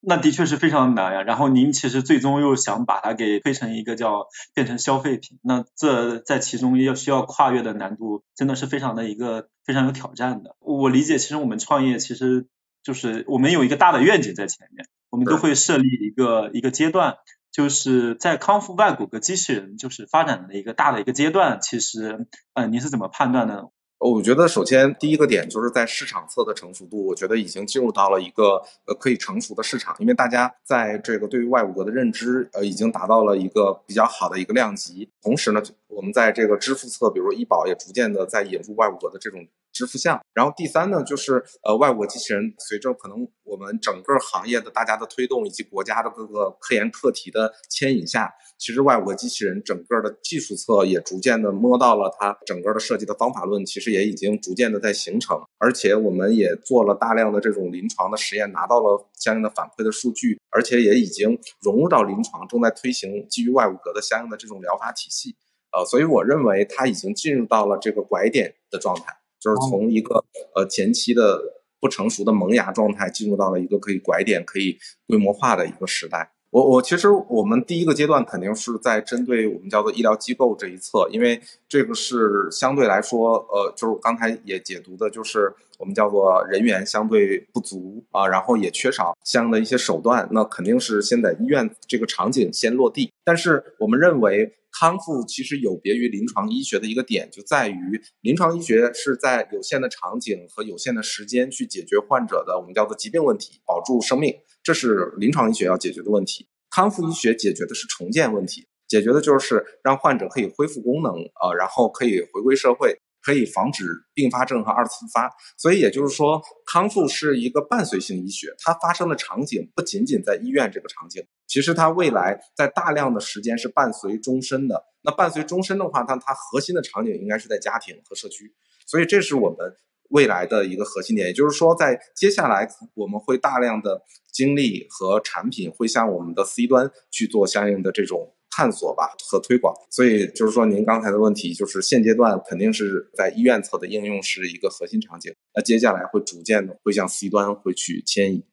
[0.00, 1.22] 那的确是非常难呀。
[1.22, 10.56] 然后您其实最终又想把它给推成一个叫变成消费品，那这在其中要需要跨越的难度真的是非常的一个非常有挑战的。
[10.60, 12.46] 我理解，其实我们创业其实
[12.82, 17.16] 就是我们有一个大的愿景在前面，我们都会设立一个一个阶段。
[17.54, 23.70] 就是在康复外骨骼机器人就是发展的一个大的一个阶段，其实，嗯，您是怎么判断的？
[23.98, 39.46] 我觉得首先第一个点就是在市场侧的成熟度，我觉得已经进入到了一个呃可以成熟的市场，因为大家在这个对于外骨骼的认知呃已经达到了一个比较好的一个量级，同时呢，我们在这个支付侧，比如医保也逐渐的在引入外骨骼的这种。
[39.74, 65.34] 支付项，然后第三呢，就是呃，外国机器人随着可能我们整个行业的大家的推动，以及国家的各个科研课题的牵引下，其实外国机器人整个的技术侧也逐渐的摸到了它整个的设计的方法论，其实也已经逐渐的在形成，而且我们也做了大量的这种临床的实验，拿到了相应的反馈的数据，而且也已经融入到临床，正在推行基于外骨骼的相应的这种疗法体系，
[65.72, 69.16] 呃，所以我认为它已经进入到了这个拐点的状态。
[69.44, 71.38] 就是从一个呃前期的
[71.78, 76.30] 不成熟的萌芽状态，进入到了一个可以拐点、可以规模化的一个时代。
[76.48, 93.12] 我我其实我们第一个阶段肯定是在针对我们叫做医疗机构这一侧，因为这个是相对来说，呃，就是刚才也解读的，就是我们叫做人员相对不足啊，然后也缺少相应的一些手段，那肯定是先在医院这个场景先落地。
[93.24, 94.54] 但是我们认为。
[94.76, 104.34] 康复其实有别于临床医学的一个点，就在于临床医学是在有限的场景和有限的时间去解决患者的我们叫做疾病问题，保住生命，
[104.64, 106.48] 这是临床医学要解决的问题。
[106.70, 112.98] 康复医学解决的是重建问题，解决的就是让患者可以恢复功能，呃，然后可以回归社会。
[113.24, 124.84] 可以防止并发症和二次复发，所以也就是说，康复是一个伴随性医学，它发生的场景不仅仅在医院这个场景，其实它未来在大量的时间是伴随终身的。
[125.02, 128.52] 那伴随终身的话，它它核心的场景应该是在家庭和社区，
[128.86, 129.74] 所以这是我们
[130.10, 131.28] 未来的一个核心点。
[131.28, 138.33] 也就是说，在接下来我们会大量的精力和产品会向我们的 C 端去做相应的这种。
[138.56, 148.44] 探索吧和推广，所以就是说，您刚才的问题就是现阶段肯定是在医院侧的应用是一个核心场景，那接下来会逐渐的会向 C 端会去迁移。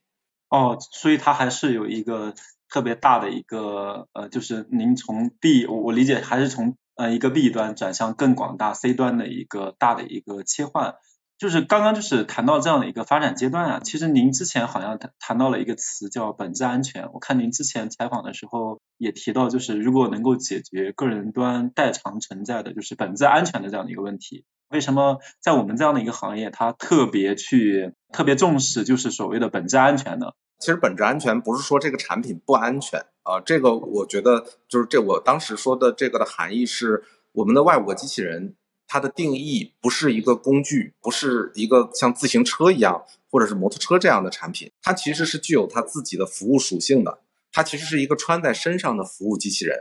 [0.48, 2.34] 哦，所以它还是有一个
[2.68, 10.96] 特别大的一个呃，就是您从 B，我我理解还是从呃一个 B 端转向更广大 C 端的一个大的一个切换。
[11.42, 17.10] 就是刚刚就是谈到这样的一个发展阶段啊，其实您之前好像谈谈到了一个词叫本质安全。
[17.12, 30.26] 我看您之前采访的时候也提到，就是如果能够解决个人端代偿存在的就是本质安全的这样的一个问题，为什么在我们这样的一个行业，它特别去特别重视就是所谓的本质安全呢？
[30.60, 37.02] 其实本质安全不是说这个产品不安全啊，这个我觉得就是这我当时说的这个的含义是
[37.32, 38.54] 我们的外国机器人。
[38.92, 47.20] 它的定义不是一个工具，不是一个像自行车一样或者是摩托车这样的产品，它其实是具有它自己的服务属性的。
[47.50, 49.78] 它其实是一个穿在身上的服务机器人。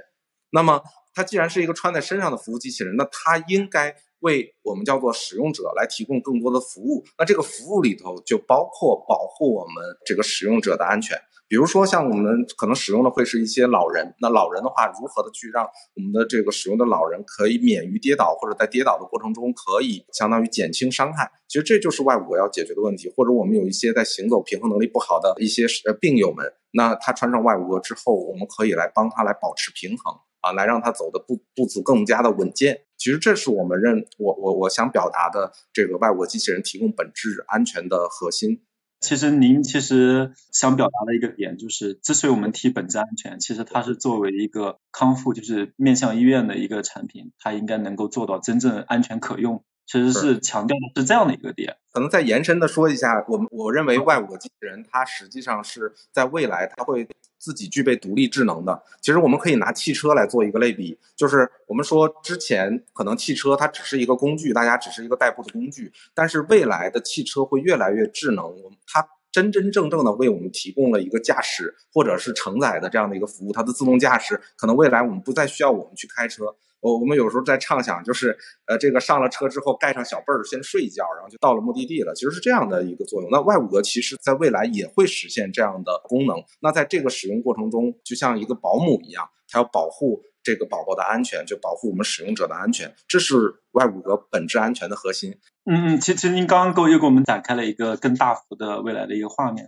[0.52, 0.82] 那么，
[1.14, 7.04] 它既然是一个穿在身上的服务机器人，那它应该为我们叫做使用者来提供更多的服务。
[7.18, 11.22] 那这个服务里头就包括保护我们这个使用者的安全。
[11.52, 21.30] 比如说，像我们可能使用的会是一些老人，那老人的话，如何的去让我们的这个使用的老人可以免于跌倒，或者在跌倒的过程中可以相当于减轻伤害？
[21.50, 23.12] 其实这就是外骨骼要解决的问题。
[23.18, 32.84] 或者我们有一些在行走平衡能力不好的一些呃病友们，那他穿上外骨骼之后，我们可以来帮他来保持平衡啊，来让他走的步步子更加的稳健。
[32.98, 38.62] 其实这是我们认我我我想表达的这个外五机器人提供本质安全的核心。
[39.02, 49.64] 其实您其实想表达的一个点就是，之所以我们提本质安全，其实它是作为一个康复，就是面向医院的一个产品，它应该能够做到真正安全可用。
[49.88, 51.76] 其实是强调的是这样的一个点。
[51.92, 57.06] 可能再延伸的说一下，我们我认为外五个机器人，它实际上是在未来它会
[57.42, 58.84] 自己具备独立智能的。
[59.02, 76.56] 其实我们可以拿汽车来做一个类比，就是我们说之前可能汽车它只是一个工具，大家只是一个代步的工具，但是未来的汽车会越来越智能，我们它真真正正的为我们提供了一个驾驶或者是承载的这样的一个服务，它的自动驾驶可能未来我们不再需要我们去开车。
[76.82, 82.14] 我我们有时候在畅想，就是呃，这个上了车之后盖上小被儿，先睡一觉，然后就到了目的地了。
[82.14, 83.30] 其实是这样的一个作用。
[83.32, 86.44] 那外五格其实在未来也会实现这样的功能。
[86.60, 92.94] 那在这个使用过程中，就像一个保姆一样，它要保护这个宝宝的安全，就保护我们使用者的安全。
[93.08, 95.38] 这是外五格本质安全的核心。
[95.66, 99.68] 嗯嗯，其实您刚刚给我又给我们展开了一个更大幅的未来的一个画面。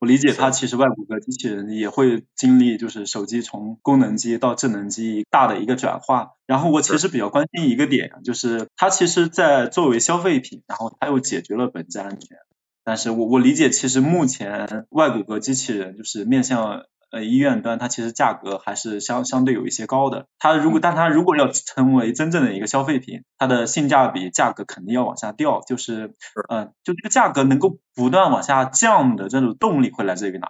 [0.00, 6.30] 我理解，它其实外骨骼机器人也会经历，就是手机从功能机到智能机大的一个转化。
[6.46, 12.38] 然后我其实比较关心一个点，就是它其实，在作为消费品，然后它又解决了本质安全。
[12.82, 16.84] 但是我我理解，其实目前外骨骼机器人就是面向。
[17.10, 20.26] 呃，医院端它其实价格还是相相对有一些高的。
[20.38, 25.60] 它如果，但它如果要成为真正的一个消费品，它的性价比价格肯定要往下掉。
[25.66, 26.14] 就是，
[26.48, 30.48] 嗯，就这个价格能够不断往下降的这种动力会来自于哪？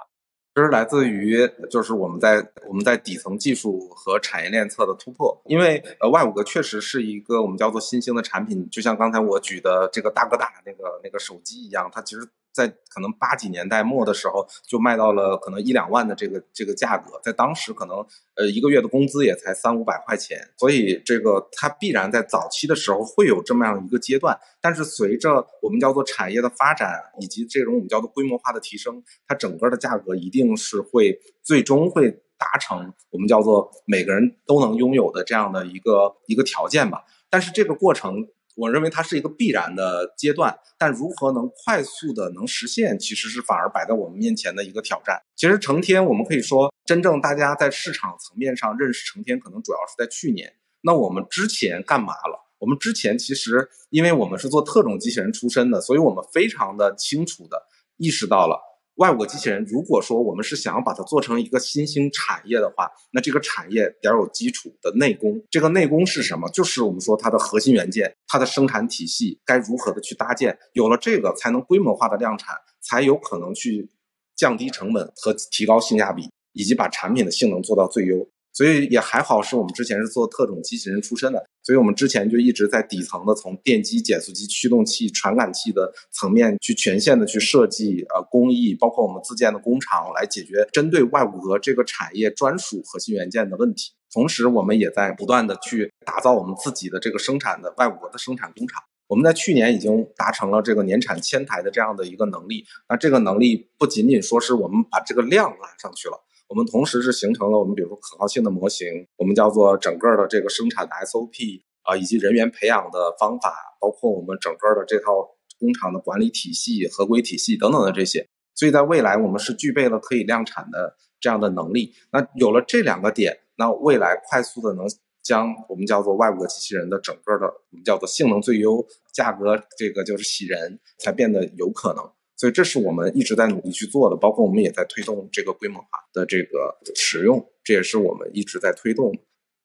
[0.55, 5.41] 这是来自于就是我们在我们在底层技术和产业链侧的突破。
[5.47, 12.29] 因为呃，Y 五个确实是一个我们叫做新兴的产品，就像刚才我举的这个大哥大那个那个手机一样，它其实。
[12.61, 18.05] 在可能八几年代末的时候，就卖到了可能一两万的这个这个价格，在当时可能
[18.37, 24.39] 呃一个月的工资也才三五百块钱，所以这个它必然在早期的时候会有这么样一个阶段。
[24.61, 37.05] 但是随着我们叫做产业的发展以及这种我们叫做规模化的提升，它整个的价格一定是会最终会达成我们叫做每个人都能拥有的这样的一个一个条件吧。
[37.31, 38.29] 但是这个过程。
[38.61, 45.19] 我认为它是一个必然的阶段，但如何能快速的能实现，其实是反而摆在我们面前的一个挑战。
[45.35, 50.53] 其实成天，我们可以说，真正大家在市场层面上认识成天，可能主要是在去年。
[50.83, 52.49] 那我们之前干嘛了？
[52.59, 57.63] 我们之前其实，因为我们是做特种机器人出身的，所以我们非常的清楚的
[57.97, 58.61] 意识到了。
[58.97, 65.41] 外五个机器人，如果说我们是想要把它做成一个新兴产业的话，那这个产业得有基础的内功。
[65.51, 66.49] 这个内功是什么？
[66.51, 70.59] 就是我们说它的核心元件，它的生产体系该如何的去搭建。
[70.75, 73.89] 有了这个，才能规模化的量产，才有可能去
[74.37, 78.29] 降低成本和提高性价比，以及把产品的性能做到最优。
[78.53, 93.93] 所以也还好，是我们之前是做特种机器人出身的，所以我们之前就一直在底层的，从电机、减速机、驱动器、传感器的层面去全线的去设计呃工艺，包括我们自建的工厂来解决针对外骨骼这个产业专属核心元件的问题。
[94.13, 98.83] 同时，我们也在不断的去打造我们自己的这个生产的外骨骼的生产工厂。
[99.07, 102.65] 我们在去年已经达成了这个年产千台的这样的一个能力。
[102.89, 106.21] 那这个能力不仅仅说是我们把这个量拉上去了。
[106.51, 115.13] 我们同时是形成了我们比如说可靠性的模型，我们叫做整个的这个生产的 SOP 啊，以及人员培养的方法，包括我们整个的这套
[115.61, 118.27] 工厂的管理体系、合规体系等等的这些。
[118.57, 121.95] 所以在未来，我们是具备了可以量产的这样的能力。
[122.11, 124.87] 那有了这两个点，那未来快速的能
[125.23, 128.85] 将我们叫做外部的机器人的整个的我们叫做性能最优、
[129.15, 132.05] 价格这个就是喜人，才变得有可能。
[132.41, 139.13] 所以这是我们一直在努力去做的，包括我们也在推动这个规模化的这个使用，这也是我们一直在推动。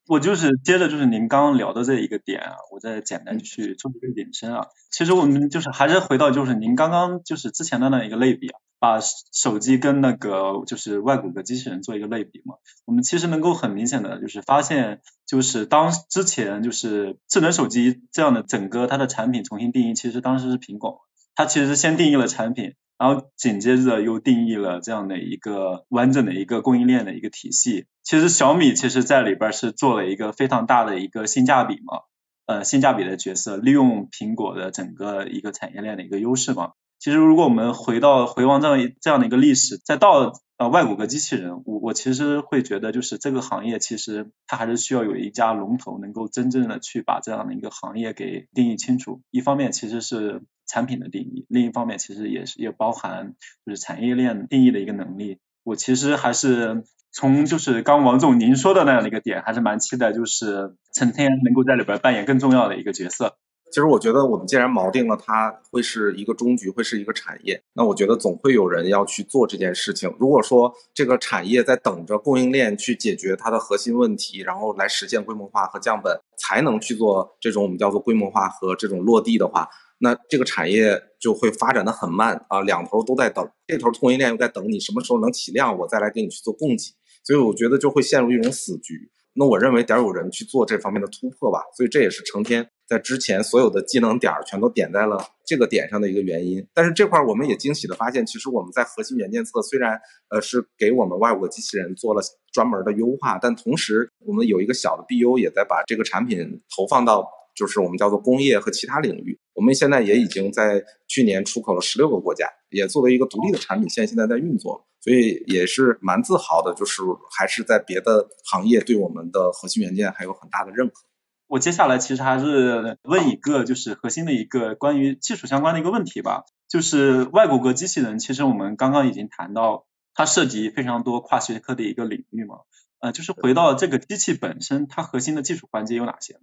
[0.08, 4.68] 我就是接着就是您刚刚聊的这一个点啊，我再简单去做一个引申啊。
[4.92, 9.00] 其实我们就是还是回到就是您刚刚就是之前的那一个类比啊，把
[9.32, 12.56] 手机跟那个就是外骨骼机器人做一个类比嘛。
[12.84, 21.00] 我们其实能够很明显的就是发现，就是当之前就是智能手机这样的整个它的产品重新定义，其实当时是苹果，
[21.36, 22.74] 它其实先定义了产品。
[22.98, 27.88] 然后紧接着又定义了这样的一个完整的一个供应链的一个体系。
[28.04, 32.04] 其实小米其实在里边是做了一个非常大的一个性价比嘛，
[32.46, 36.72] 呃性价比的角色，利用苹果的整个一个产业链的一个优势嘛。
[36.98, 49.20] 其实如果我们回到回望这样这样的一个历史，再到呃外骨骼机器人，我我其实会觉得就是这个行业其实它还是需要有一家龙头能够真正的去把这样的一个行业给定义清楚。
[49.32, 53.36] 一方面其实是产品的定义，另一方面其实也是也包含
[53.66, 55.40] 就是产业链定义的一个能力。
[55.64, 63.38] 我其实还是从就是刚王总您说的那样的一个点，还是蛮期待就是成天能够在里边扮演更重要的一个角色。
[63.72, 70.16] 其实我觉得我们既然锚定了它会是一个终局，会是一个产业，那我觉得总会有人要去做这件事情。
[70.18, 79.68] 如果说这个产业在等着供应链去解决它的核心问题，然后来实现规模化和降本，才能去做这种我们叫做规模化和这种落地的话。
[80.06, 86.94] 那这个产业就会发展的很慢啊，两头都在等，这头供应链又在等你什么时候能起量，我再来给你去做供给，
[87.24, 89.10] 所以我觉得就会陷入一种死局。
[89.34, 96.66] 那我认为得有人去做这方面的突破吧，所以这也是成天在之前所有的技能点全都点在了这个点上的一个原因。
[96.74, 100.00] 但是这块我们也惊喜的发现，其实我们在核心元件侧虽然
[100.30, 102.22] 呃是给我们外部机器人做了
[102.54, 107.28] 专门的优化，但同时我们有一个小的 BU 也在把这个产品投放到。
[107.56, 116.74] 就是我们叫做工业和其他领域，我们现在也已经在去年出口了十六个国家，也作为一个独立的产品线，现在在运作，所以也是蛮自豪的。
[116.76, 117.02] 就是
[117.32, 121.06] 还是在别的行业对我们的核心元件还有很大的认可。
[121.48, 132.62] 我接下来其实还是问一个就是核心的一个关于技术相关的一个问题吧，就是外骨骼机器人，其实我们刚刚已经谈到，它涉及非常多跨学科的一个领域嘛，
[133.00, 136.40] 呃，就是回到这个机器本身，它核心的技术环节有哪些？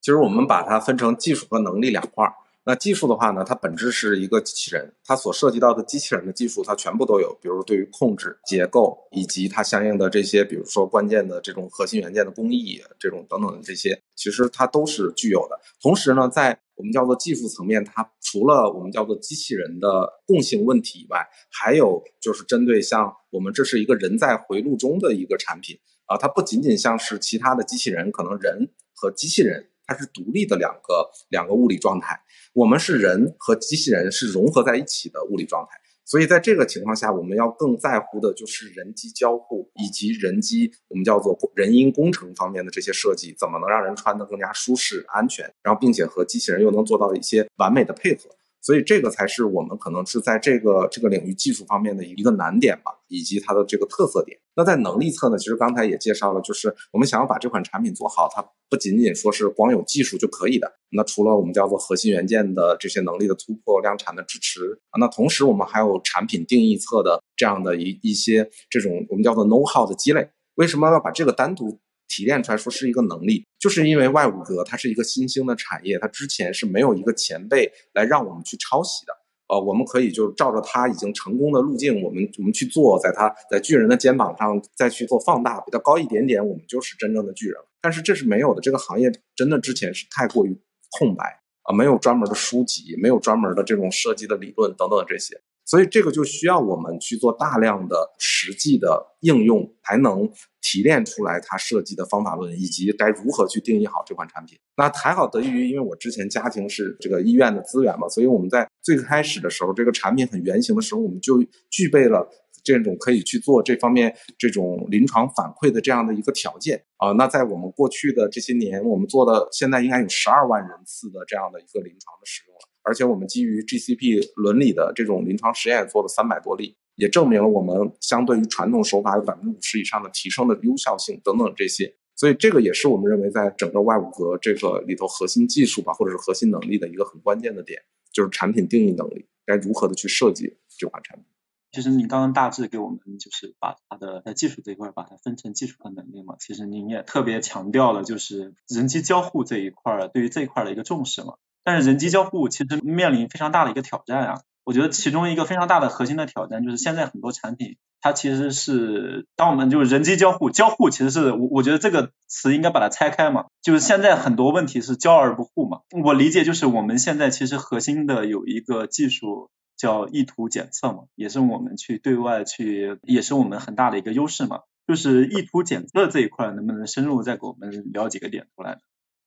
[0.00, 2.32] 其实我们把它分成技术和能力两块儿。
[2.62, 7.36] 那技术的话呢，它本质是一个机器人，它所涉及到的机器人的技术，它全部都有。
[7.40, 15.58] 比如对于控制、结构以及它相应的这些，比如说关键的这种核心元件的工艺，这种等等的这些，其实它都是具有的。
[15.82, 29.69] 同时呢，在我们叫做技术层面，它除了我们叫做机器人的共性问题以外，还有就是针对像我们这是一个人在回路中的一个产品啊，它不仅仅像是其他的机器人，可能人和机器人。
[29.90, 32.16] 它是独立的两个两个物理状态，
[32.52, 48.30] 我们是人和机器人是融合在一起的物理状态，所以在这个情况下，我们要更在乎的就是人机交互以及人机我们叫做人因工程方面的这些设计，怎么能让人穿得更加舒适、安全，然后并且和机器人又能做到一些完美的配合。
[48.62, 54.38] 所以这个才是我们可能是在这个这个领域技术方面的一个难点吧，以及它的这个特色点。
[54.54, 60.70] 那在能力侧呢，其实刚才也介绍了，就是我们想要把这款产品做好，它不仅仅说是光有技术就可以的。
[60.90, 70.28] 那除了我们叫做核心元件的这些能力的突破、量产的支持，那同时我们还有产品定义侧的这样的一一些这种我们叫做 know how 的积累。
[70.56, 71.78] 为什么要把这个单独？
[72.10, 79.14] 提炼出来说是一个能力，就是因为外骨骼它是一个新兴的产业，它之前是没有一个前辈来让我们去抄袭的。
[79.48, 87.56] 呃，我们可以就照着它已经成功的路径，我们我们去做，在它在巨人的肩膀上再去做放大，比它高一点点，我们就是真正的巨人。
[87.80, 90.56] 但是这是没有的，这个行业真的之前是太过于
[90.98, 95.40] 空白啊，没有专门的书籍，没有专门的这种设计的理论等等这些。
[95.70, 100.28] 所以这个就需要我们去做大量的实际的应用，才能
[100.60, 104.58] 提炼出来它设计的方法论，以及该如何去定义好这款产品。
[104.76, 111.40] 那还好得益于，因为我之前家庭是这个医院的资源嘛，所以我们在最开始的时候，这个产品很原型的时候，我们就
[111.70, 112.28] 具备了
[112.64, 117.12] 这种可以去做这方面这种临床反馈的这样的一个条件啊。
[117.12, 122.69] 那在我们过去的这些年，我们做的现在应该有十二万人次的这样的一个临床的使用了。
[122.82, 131.94] 而且我们基于 GCP 伦理的这种临床实验做了三百多例，也证明了我们相对于传统手法有百分之五十以上的提升的优效性等等这些。
[132.16, 137.80] 所以这个也是我们认为在整个外骨骼这个里头核心技术吧，或者是核心能力的一个很关键的点，
[138.12, 141.24] 就是产品定义能力，该如何的去设计这款产品。
[141.72, 151.36] 其实您刚刚大致给我们就是把它的在技术这一块把它分成技术和能力嘛，其实您也特别强调了就是人机交互这一块对于这一块的一个重视嘛。
[151.64, 154.40] 但是人机交互其实面临非常大的一个挑战啊。
[154.62, 165.80] 我觉得其中一个非常大的核心的挑战就是现在很多产品，它其实是当我们就是人机交互，交互其实是我我觉得这个词应该把它拆开嘛，就是现在很多问题是交而不互嘛。
[166.04, 174.60] 我理解就是我们现在其实核心的有一个技术叫意图检测嘛，也是我们去对外去，也是我们很大的一个优势嘛。
[174.86, 178.78] 就是意图检测这一块能不能深入再给我们聊几个点出来？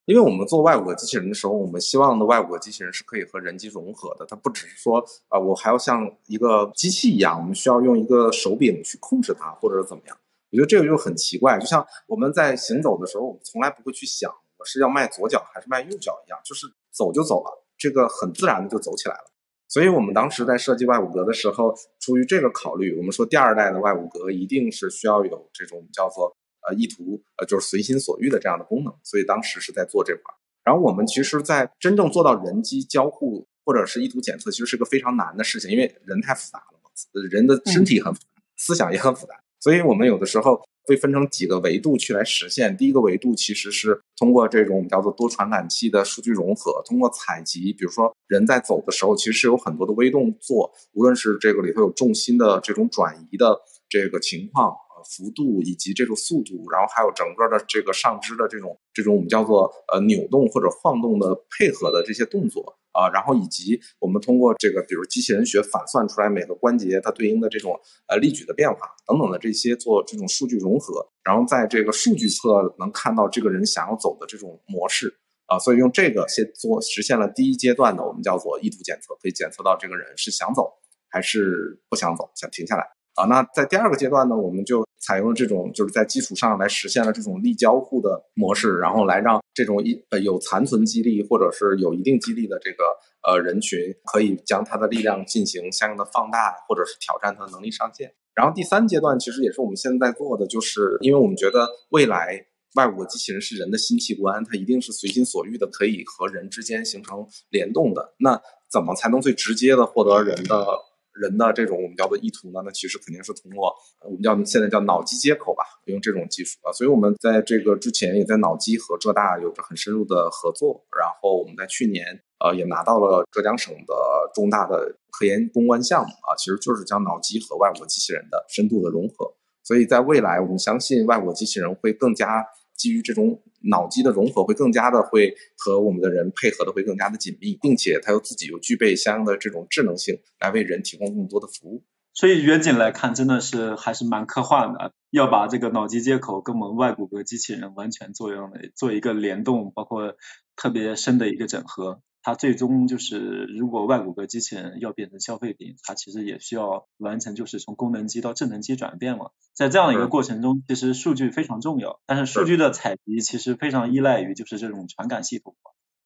[0.06, 4.26] 因为我们做外骨骼机器人的时候，我们希望的外骨骼机器人是可以和人机融合的。
[4.26, 10.18] 它不只是说啊，我还要像一个机器一样，我们需要用一个手柄去控制它，或者是怎么样？
[10.52, 11.58] 我觉得这个就很奇怪。
[11.58, 19.32] 就像我们在行走的时候，我们从来不会去想我是要迈左脚还是迈右脚一样，就是走就走了，这个很自然的就走起来了。
[19.70, 26.36] 所以我们当时在设计外骨骼的时候，出于这个考虑，我们说第二代的外骨骼一定是需要有这种叫做。
[26.68, 30.38] 呃，意图呃就是随心所欲的这样的功能，所以当时是在做这块儿。
[30.64, 36.90] 然后我们其实，在真正做到人机交互或者是意图检测，其实是个非常难的事情，因为人太复杂了嘛，
[37.30, 42.78] 人的身体很复杂，思想也很复杂，所以我们有的时候会分成几个维度去来实现。
[42.78, 53.60] 第一个维度其实是通过这种我们叫做多传感器的数据融合，通过采集，比如说人在走的时候，其实是有很多的微动作，无论是这个里头有重心的这种转移的
[53.90, 54.74] 这个情况。
[55.04, 80.72] 幅度以及这个速度，然后还有整个的这个上肢的这种这种我们叫做呃扭动或者晃动的配合的这些动作啊，然后以及我们通过这个比如机器人学反算出来每个关节它对应的这种呃力矩的变化等等的这些做这种数据融合，然后在这个数据侧能看到这个人想要走的这种模式啊，所以用这个先做实现了第一阶段的我们叫做意图检测，可以检测到这个人是想走
[81.10, 82.86] 还是不想走，想停下来。
[83.16, 92.84] 啊，那在第二个阶段呢，我们就采用了这种就是在基础上来实现了这种立交互的模式，然后来让这种一呃有残存肌力或者是有一定肌力的这个
[93.28, 93.80] 呃人群，
[94.12, 98.12] 可以将它的力量进行相应的放大，或者是挑战它的能力上限。
[98.34, 108.16] 然后第三阶段其实也是我们现在做的，就是因为我们觉得未来外部机器人是人的新器官，它一定是随心所欲的可以和人之间形成联动的。
[108.18, 108.42] 那
[108.72, 110.66] 怎么才能最直接的获得人的？
[111.14, 116.72] 人的这种我们叫做意图呢，那其实肯定是通过我们叫现在叫脑机接口吧，用这种技术啊。
[116.72, 120.86] 所以我们在这个之前也在脑机和浙大有着很深入的合作。
[120.98, 123.94] 然后我们在去年呃也拿到了浙江省的
[124.34, 129.34] 重大的科研攻关项目啊，其实就是将脑机和外国机器人的深度的融合。
[129.64, 132.46] 所以在未来，我们相信外国机器人会更加。
[132.76, 141.84] 基于这种脑机的融合，会更加的会和我们的人配合的会更加的紧密，并且它又自己又具备相应的这种智能性，来为人提供更多的服务。
[142.14, 150.16] 所以远景来看，真的是还是蛮科幻的，要把这个脑机接口跟我们外骨骼机器人完全作用的做一个联动，包括
[150.56, 152.02] 特别深的一个整合。
[152.24, 153.20] 它最终就是，
[153.58, 159.32] 如果外骨骼机器人要变成消费品，它其实也需要完成就是从功能机到智能机转变嘛。
[159.54, 165.56] 在这样的一个过程中，其实数据非常重要，但是数据的采集其实非常依赖于就是这种传感系统。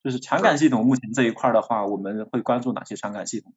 [0.03, 3.53] 就是传感系统目前这一块的话，我们会关注哪些传感系统？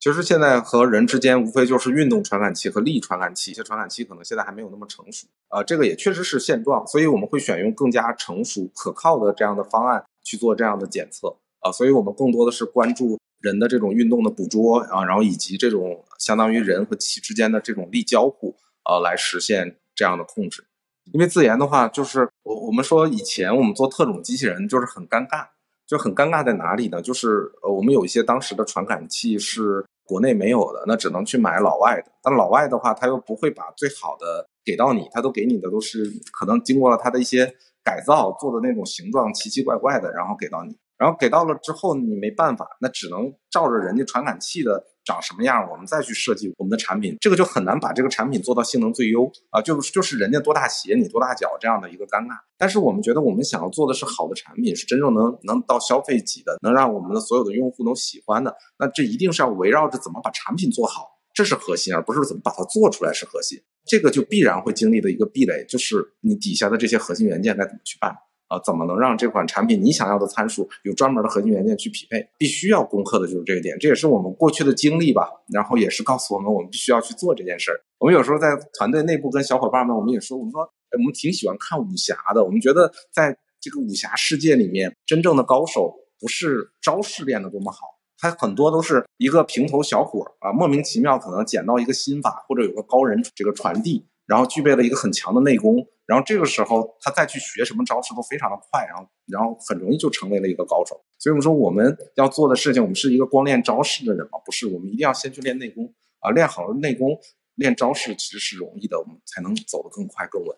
[0.00, 5.26] 其实现在和人之间无非就是运动传感器和力传感器，一些传感器可能现在还没有那么成熟。
[5.48, 11.36] 啊，这个也确实是现状，所以我们会选用更加成熟可靠的这样的方案去做这样的检测。
[11.60, 20.64] 啊，所以我们更多的是关注人的这种运动的捕捉啊，然后以及这种相当于人和其之间的这种力交互啊，来实现这样的控制。
[21.12, 25.46] 因为自研的话，就是我我们说以前我们做特种机器人就是很尴尬，
[25.86, 27.00] 就很尴尬在哪里呢？
[27.00, 32.12] 就是呃，我们有一些当时的传感器是国内没有的，那只能去买老外的。
[32.22, 40.76] 但老外的话，他又不会把最好的给到你，他都给你的都是可能经过了他的一些改造做的那种形状奇奇怪怪的，然后给到你。
[40.98, 52.32] 然后给到了之后，你没办法，那只能照着人家传感器的长什么样，我们再去设计我们的产品，这个就很难把这个产品做到性能最优啊，就就是人家多大鞋你多大脚这样的一个尴尬。
[52.58, 63.58] 但是我们觉得我们想要做的是好的产品，是真正能能到消费级的，能让我们的所有的用户都喜欢的，那这一定是要围绕着怎么把产品做好，这是核心，而不是怎么把它做出来是核心。
[63.86, 68.14] 这个就必然会经历的一个壁垒，就是你底下的这些核心元件该怎么去办。
[68.48, 72.26] 啊，怎么能让这款产品你想要的参数有专门的核心元件去匹配？
[72.38, 75.28] 必须要攻克的就是这个点，这也是我们过去的经历吧。
[75.52, 77.80] 然后也是告诉我们，我们必须要去做这件事儿。
[77.98, 82.42] 我们有时候在团队内部跟小伙伴们，我们也说，我们说我们挺喜欢看武侠的。
[82.42, 87.78] 我们觉得在这个武侠世界里面，真正的高手不是招式练得多么好，
[88.18, 94.06] 他很多都是一个平头小伙啊，莫名其妙可能捡到一个心法，或者有个高人这个传递。
[94.28, 101.02] 然后具备了一个很强的内功，然后这个时候他再去学什么招式都非常的快，然后然后很容易就成为了一个高手。
[101.18, 104.38] 所以我们说我们要做的事情，我们是一个光练招式的人吗？
[104.44, 107.18] 不是，我们一定要先去练内功啊，练好了内功，
[107.54, 110.54] 练招式其实是容易的，我们才能走得更快更稳。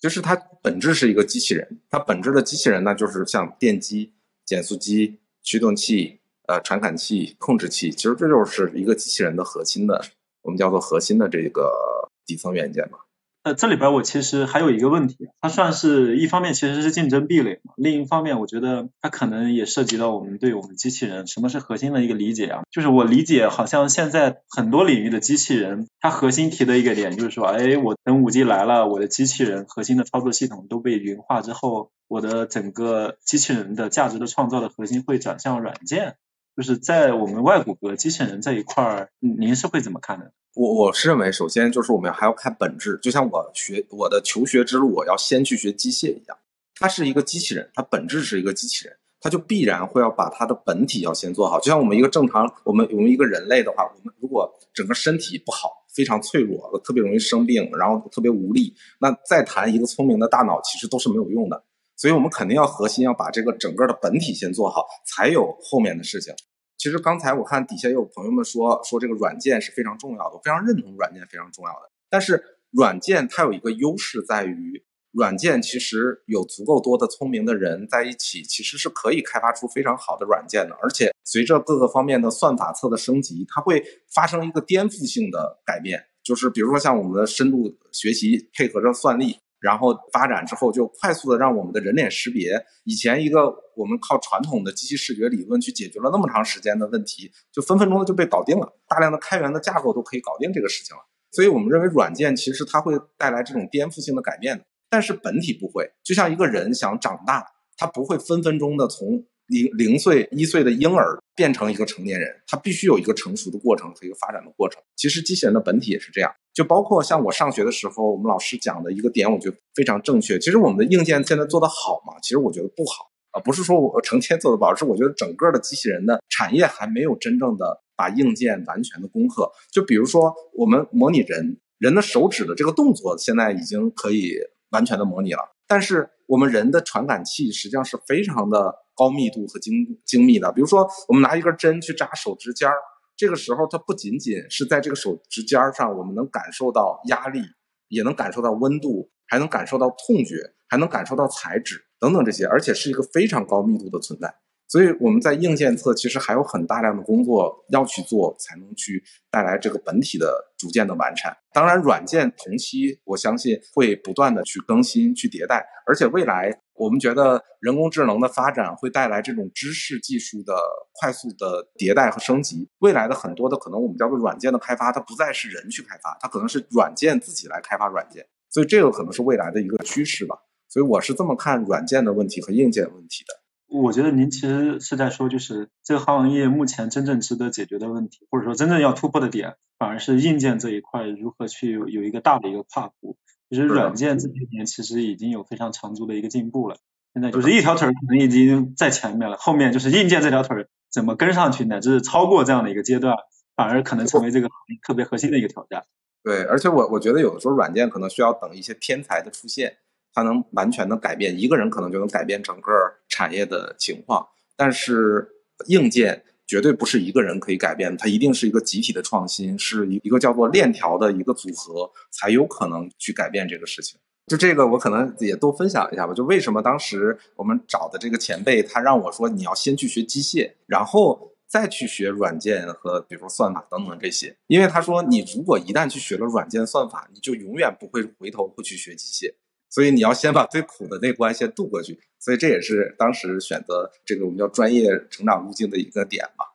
[0.00, 4.12] 就是它本质是一个机器人，它本质的机器人呢，就是像电机、
[4.44, 6.18] 减速机、驱动器、
[6.48, 10.04] 呃传感器、控制器，其实这就是一个机器人的核心的，
[10.42, 12.98] 我们叫做核心的这个底层元件嘛。
[13.44, 22.62] 呃，这里边我其实还有一个问题，它算是一方面其实是竞争壁垒嘛，另一方面我觉得它可能也涉及到我们对我们机器人什么是核心的一个理解啊。
[22.70, 36.14] 就是我理解，好像现在很多领域的机器人，它核心提的一个点就是说，哎，我等五 G 来了，我的机器人核心的操作系统都被云化之后，我的整个机器人的价值的创造的核心会转向软件。
[36.56, 40.32] 就是在我们外骨骼机器人这一块儿，您是会怎么看的？
[40.54, 46.36] 我我是认为，首先就是我们还要看本质，就像我学我的求学之路，我要先去学机械一样。
[46.74, 51.58] 它是一个机器人，它本质是一个机器人，它就必然会要把它的本体要先做好。
[51.58, 61.64] 就像我们一个正常，我们我们一个人类的话，我们如果整个身体不好，非常脆弱，特别容易生病，然后特别无力，那再谈一个聪明的大脑，其实都是没有用的。
[61.96, 66.34] 所以我们肯定要核心要把这个整个的本体先做好，才有后面的事情。
[66.76, 71.90] 其实刚才我看底下也有朋友们说说这个软件是非常重要的，我非常认同软件非常重要的。
[72.10, 74.82] 但是软件它有一个优势在于，
[75.12, 80.74] 软件其实有足够多的聪明的人在一起，其实是可以开发出非常好的软件的。
[80.82, 83.80] 而且随着各个方面的算法侧的升级，它会
[84.12, 89.36] 发生一个颠覆性的改变，就是比如说像我们的深度学习配合着算力。
[89.62, 101.02] 然后发展之后，就快速的让我们的人脸识别，以前一个我们靠传统的机器视觉理论去解决了那么长时间的问题，就分分钟的就被搞定了，大量的开源的架构都可以搞定这个事情了。
[101.30, 105.92] 所以我们认为软件其实它会带来这种颠覆性的改变的，但是本体不会。
[106.02, 107.46] 就像一个人想长大，
[107.76, 109.24] 他不会分分钟的从。
[109.52, 114.82] 零零岁一岁的婴儿变成一个成年人，他必须有一个成熟的过程和一个发展的过程。
[114.96, 120.38] 其实机器人的本体也是这样，就包括像我上学的时候，我们老师讲的一个点，我觉得非常正确。
[120.38, 122.14] 其实我们的硬件现在做得好吗？
[122.22, 129.50] 其实我觉得不好啊，不是说我成天做的不好，是我觉得整个的机器人的产业还没有真正的把硬件完全的攻克。
[129.70, 134.34] 就比如说我们模拟人人的手指的这个动作，现在已经可以
[134.70, 135.40] 完全的模拟了，
[135.72, 138.82] 但是我们人的传感器实际上是非常的。
[138.94, 139.72] 高密度和精
[140.04, 142.76] 精密的，比如说我们拿一根针去扎手指尖儿，
[143.16, 147.40] 这个时候它不仅仅是在这个手指尖儿上，我们能感受到压力，
[147.88, 150.36] 也能感受到温度，还能感受到痛觉，
[150.68, 154.34] 还能感受到材质等等这些，而且是一个非常高密度的存在。
[154.72, 161.36] 所以我们在硬件侧其实还有很大量的工作要去做，才能去带来这个本体的逐渐的完善。
[161.52, 170.54] 当然，软件同期我相信会不断的去更新、去迭代，而且未来我们觉得人工智能的发展会带来这种知识技术的
[170.98, 172.66] 快速的迭代和升级。
[172.78, 178.26] 未来的很多的可能我们叫做软件的开发，它不再是人去开发，它可能是软件自己来开发软件。
[178.48, 180.34] 所以这个可能是未来的一个趋势吧。
[180.70, 183.41] 所以我是这么看软件的问题和硬件问题的。
[183.72, 193.16] 我觉得您其实是在说，就是这个行业目前真正值得解决的问题，或者说真正要突破的点，反而是硬件这一块如何去有一个大的一个跨步。
[193.48, 196.76] 其实软件这些年其实已经有非常长足的一个进步了，
[197.14, 203.16] 现在就是一条腿可能已经在前面了，后面就是硬件这条腿怎么跟上去，乃至超过这样的一个阶段，
[203.56, 205.84] 反而可能成为这个行业特别核心的一个挑战。
[206.22, 209.78] 对，而且我我觉得有的时候软件可能需要等一些天才的出现。
[210.12, 212.72] 它能完全的改变一个人，可能就能改变整个
[213.08, 214.26] 产业的情况。
[214.56, 215.28] 但是
[215.68, 223.98] 硬件绝对不是一个人可以改变，它一定是一个集体的创新，是一一个叫做链条的一个组合，才有可能去改变这个事情。
[224.26, 226.14] 就这个，我可能也都分享一下吧。
[226.14, 234.36] 就为什么当时我们找的这个前辈，他让我说你要先去学机械，然后再去学软件和比如说算法等等这些。
[234.46, 239.34] 因为他说你如果一旦去学了软件算法，你就永远不会回头会去学机械。
[239.72, 246.52] 所以你要先把最苦的那关先渡过去，所以这也是当时选择这个我们叫专业成长路径的一个点吧。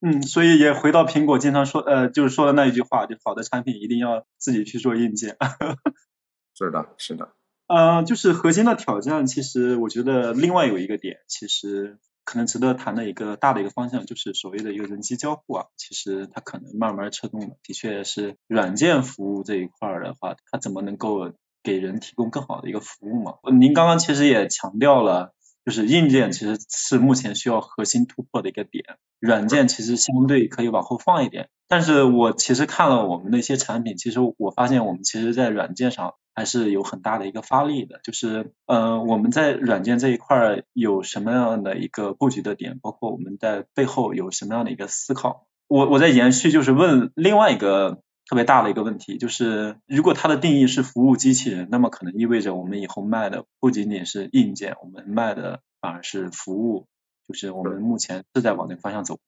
[0.00, 5.38] 嗯，所以也回到苹果经常说，呃，就是说的那一句话，就好的产品一定要自己去做硬件。
[6.54, 7.32] 是的，是的。
[7.68, 21.32] 呃，就是核心的挑战，其实我觉得另外有一个点，其实可能值得谈的一个大的一个方向，就是所谓的一个人机交互啊，其实它可能慢慢车动的，的确是软件服务这一块的话，它怎么能够。
[21.68, 23.34] 给人提供更好的一个服务嘛？
[23.52, 25.34] 您刚刚其实也强调了，
[25.66, 31.50] 就是硬件其实是目前需要核心突破的一个点，软件其实相对可以往后放一点。
[31.68, 45.44] 但是我其实看了我们的一些产品，其实我发现我们其实在软件上还是有很大的一个发力的，就是呃我们在软件这一块有什么样的一个布局的点，包括我们在背后有什么样的一个思考。
[45.66, 56.86] 我我在延续就是问另外一个特别大的一个问题，就是如果它的定义是服务机器人，那么可能意味着我们以后卖的不仅仅是硬件，我们卖的反而是服务，
[57.26, 59.18] 就是我们目前是在往那个方向走。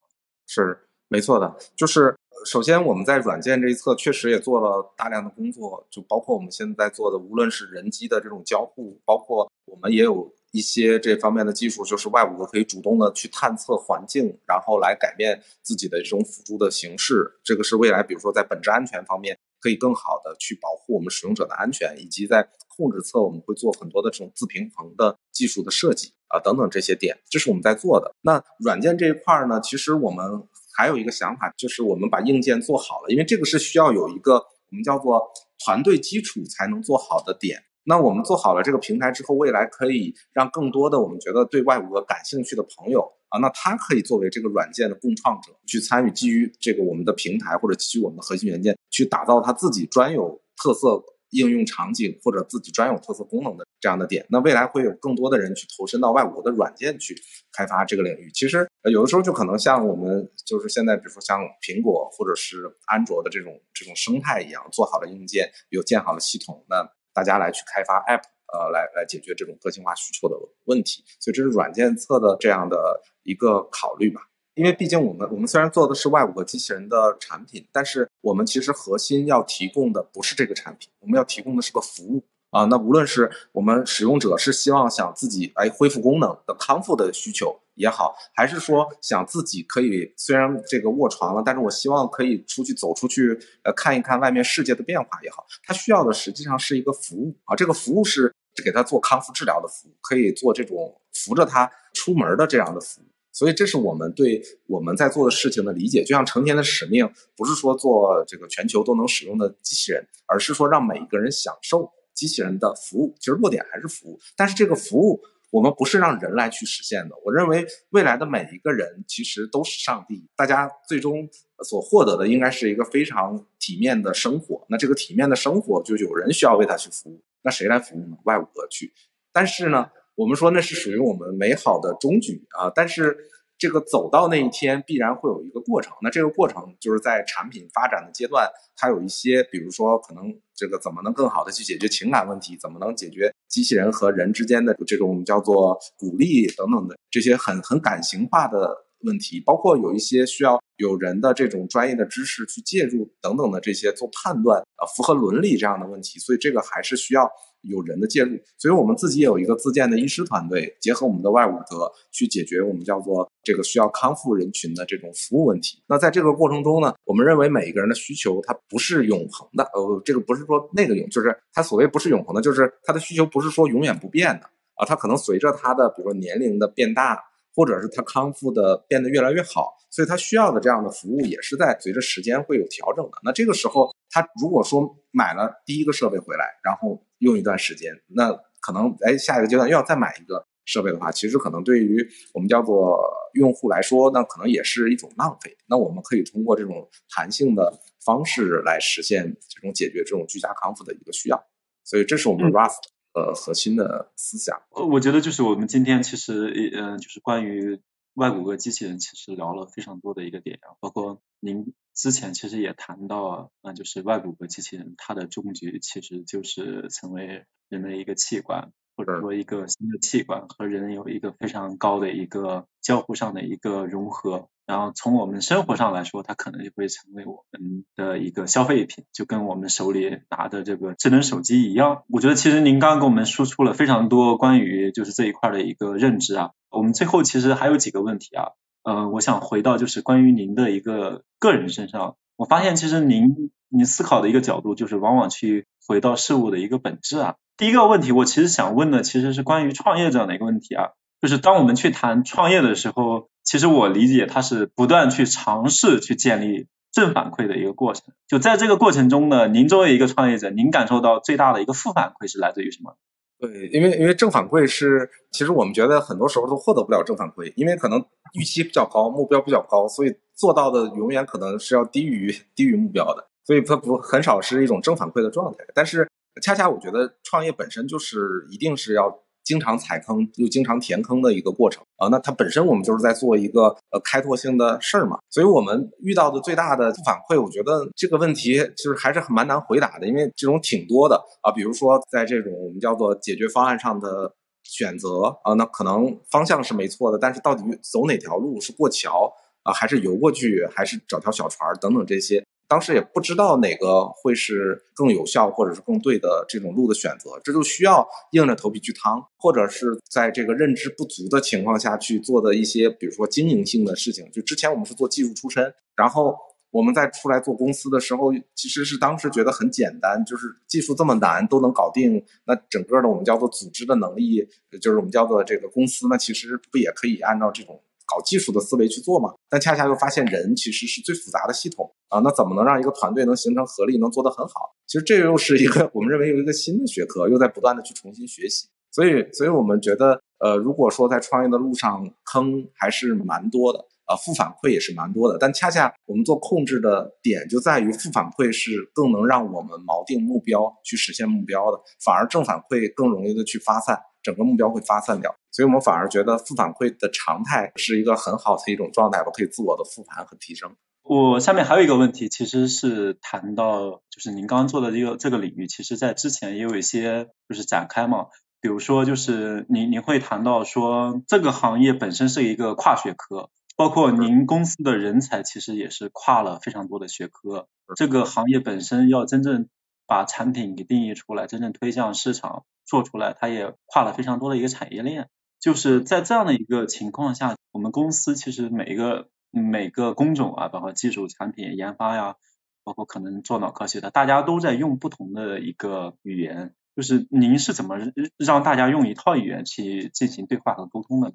[0.46, 10.30] 是没错的，就是首先我们在软件这一侧确实也做了大量的工作，就包括我们现在做的，无论是人机的这种交互，包括我们也有。
[10.53, 17.40] 一些这方面的技术，就是外五可以主动的去探测环境，然后来改变自己的这种辅助的形式。
[17.44, 28.14] 这个是未来，比如说在本质安全方面，可以更好的去保护我们使用者的安全，以及在控制侧我们会做很多的这种自平衡的技术的设计啊等等这些点，这是我们在做的。
[28.22, 35.30] 那软件这一块呢，其实我们还有一个想法，就是我们把硬件做好了，因为这个是需要有一个我们叫做
[35.64, 37.62] 团队基础才能做好的点。
[37.85, 43.01] 那我们做好了这个平台之后，未来可以让更多的我们觉得对外五个感兴趣的朋友
[43.31, 54.26] 啊，那他可以作为这个软件的共创者，去参与基于这个我们的平台或者基于我们的核心元件，去打造他自己专有特色应用场景或者自己专有特色功能的这样的点。
[54.28, 57.16] 那未来会有更多的人去投身到外五的软件去
[57.53, 58.31] 开发这个领域。
[58.35, 62.57] 其实有的时候就可能像我们就是现在，比如说像苹果或者是
[62.87, 66.89] 安卓的这种这种生态一样，做好了硬件，有建好了系统，那。
[67.12, 74.22] 大家来去开发 App，呃，来来解决这种个性化需求的问题，所以这是软件侧的这样的一个考虑吧。
[74.54, 82.22] 因为毕竟我们我们虽然做的是外五个机器人的产品，但是我们其实核心要提供的不是这个产品，我们要提供的是个服务。
[82.50, 111.91] 啊，那无论是我们使用者是希望想自己哎恢复功能的康复的需求也好，还是说想自己可以虽然这个卧床了，但是我希望可以出去走出去，呃看一看外面世界的变化也好，他需要的实际上是一个服务啊，这个服务是给他做康复治疗的服务，可以做这种扶着他出门的这样的服务，所以这是我们对我们在做的事情的理解，就像成天的使命不是说做这个全球都能使用的机器人，而是说让每一个人享受。
[112.12, 117.14] 机器人的服务其实落点还是服务，但是这个服务我们不是让人来去实现的。
[117.24, 121.28] 我认为未来的每一个人其实都是上帝，大家最终
[121.64, 124.64] 所获得的应该是一个非常体面的生活。
[124.68, 128.16] 那这个体面的生活就有人需要为他去服务，那谁来服务呢？
[128.24, 128.92] 外物而去。
[129.32, 133.16] 但是呢，我们说那是属于我们美好的终局啊，但是。
[133.61, 157.30] 这个走到那一天必然会有一个过程，那这个过程就是在产品发展的阶段，它有一些，比如说可能这个怎么能更好的去解决情感问题，怎么能解决机器人和人之间的这种叫做鼓励等等的这些很很感情化的问题，包括有一些需要有人的这种专业的知识去介入等等的这些做判断，呃，符合伦理这样的问题，所以这个还是需要。
[157.62, 165.82] 有人的介入，所以我们自己也有一个自建的医师团队，结合我们的外五德去解决我们叫做这个需要康复人群的这种服务问题。
[165.86, 174.46] 那在这个过程中呢，我们认为每一个人的需求它不是永恒的，呃，这个不是说那个永，就是它所谓不是永恒的，就是它的需求不是说永远不变的
[174.76, 177.22] 啊，它可能随着他的比如说年龄的变大，
[177.55, 183.12] 或者是他康复的变得越来越好，所以他需要的这样的服务也是在随着时间会有调整的。
[183.24, 193.01] 那这个时候，他如果说买了第一个设备回来，然后用一段时间，那可能哎下一个阶段又要再买一个设备的话，其实可能对于我们叫做
[193.34, 195.57] 用户来说，那可能也是一种浪费。
[195.66, 201.42] 那我们可以通过这种弹性的方式来实现这种解决这种居家康复的一个需要。
[201.82, 202.78] 所以这是我们 Rust
[203.14, 204.62] 呃核心的思想。
[204.70, 207.80] 呃，我觉得就是我们今天其实呃就是关于
[208.14, 211.72] 外骨骼机器人，其实聊了非常多的一个点啊，包括您。
[211.92, 224.48] 之前其实也谈到，那就是外骨骼机器人，它的终局其实就是成为人的一个器官，或者说一个新的器官和人有一个非常高的一个交互上的一个融合。
[224.71, 232.05] 然后从我们生活上来说，它可能就会成为我们的一个消费品，就跟我们手里拿的这个智能手机一样。
[232.09, 236.51] 我觉得其实您刚刚给我们输出了非常多关于就是这一块的一个认知啊。
[236.71, 238.51] 我们最后其实还有几个问题啊。
[238.85, 247.35] 呃，我想回到就是关于您的一个个人身上，我发现其实您您思考的一个角度就是往往去回到事物的一个本质啊。
[247.57, 250.91] 第一个问题，我其实想问的其实是关于创业这样的一个问题啊，
[251.21, 258.14] 就是当我们去谈创业的时候，其实我理解它是不断去尝试去建立正反馈的一个过程。
[258.28, 262.96] 就在这个过程中呢，您作为一个创业者，您感受到最大的一个负反馈是来自于什么？
[263.40, 275.59] 对，因为因为正反馈是，其实我们觉得很多时候都获得不了正反馈，因为可能预期比较高，目标比较高，所以做到的永远可能是要低于低于目标的，所以它不很少是一种正反馈的状态。
[275.74, 276.09] 但是
[276.40, 279.18] 恰恰我觉得创业本身就是一定是要。
[279.51, 294.32] 经常踩坑又经常填坑的一个过程啊，那它本身我们就是在做一个呃开拓性的事儿嘛，所以我们遇到的最大的反馈，我觉得这个问题就是还是很蛮难回答的，因为这种挺多的啊，比如说在这种我们叫做解决方案上的
[294.62, 299.32] 选择啊，那可能方向是没错的，但是到底走哪条路是过桥
[299.64, 302.44] 啊，还是游过去，还是找条小船等等这些。
[302.71, 314.31] 当时也不知道哪个会是更有效或者是更对的这种路的选择，这就需要硬着头皮去趟，或者是在这个认知不足的情况下去做的一些，比如说经营性的事情。
[314.31, 316.37] 就之前我们是做技术出身，然后
[316.71, 324.49] 我们在出来做公司的时候，其实是当时觉得很简单，就是技术这么难都能搞定，那整个的我们叫做组织的能力，
[324.81, 327.83] 就是我们叫做这个公司，那其实不也可以按照这种。
[328.11, 334.74] 搞技术的思维去做嘛，但恰恰又发现人其实是最复杂的系统啊，那怎么能让一个团队能形成合力，能做得很好？
[334.86, 338.68] 其实这又是一个 我们认为有一个新的学科，又在不断的去重新学习。
[338.90, 353.96] 所以，所以我们觉得，呃，如果说在创业的路上坑还是蛮多的，啊，负反馈也是蛮多的，但恰恰我们做控制的点就在于负反馈是更能让我们锚定目标去实现目标的，反而正反馈更容易的去发散。
[354.22, 360.76] 整个目标会发散掉，所以我们反而觉得负反馈的常态是一个很好的一种状态，我可以自我的复盘和提升。
[361.03, 368.26] 我下面还有一个问题，其实是谈到就是您刚刚做的这个这个领域，其实在之前也有一些就是展开嘛，
[368.61, 379.68] 比如说就是您您会谈到说这个行业本身是一个跨学科，包括您公司的人才其实也是跨了非常多的学科，这个行业本身要真正
[380.07, 382.64] 把产品给定义出来，真正推向市场。
[382.86, 385.28] 做出来，它也跨了非常多的一个产业链。
[385.61, 392.36] 就是在这样的一个情况下，我们公司其实每一个每个工种啊，包括技术、产品研发呀，
[392.82, 396.74] 包括可能做脑科学的，大家都在用不同的一个语言。
[396.96, 397.96] 就是您是怎么
[398.36, 401.34] 让大家用一套语言去进行对话和沟通的呢？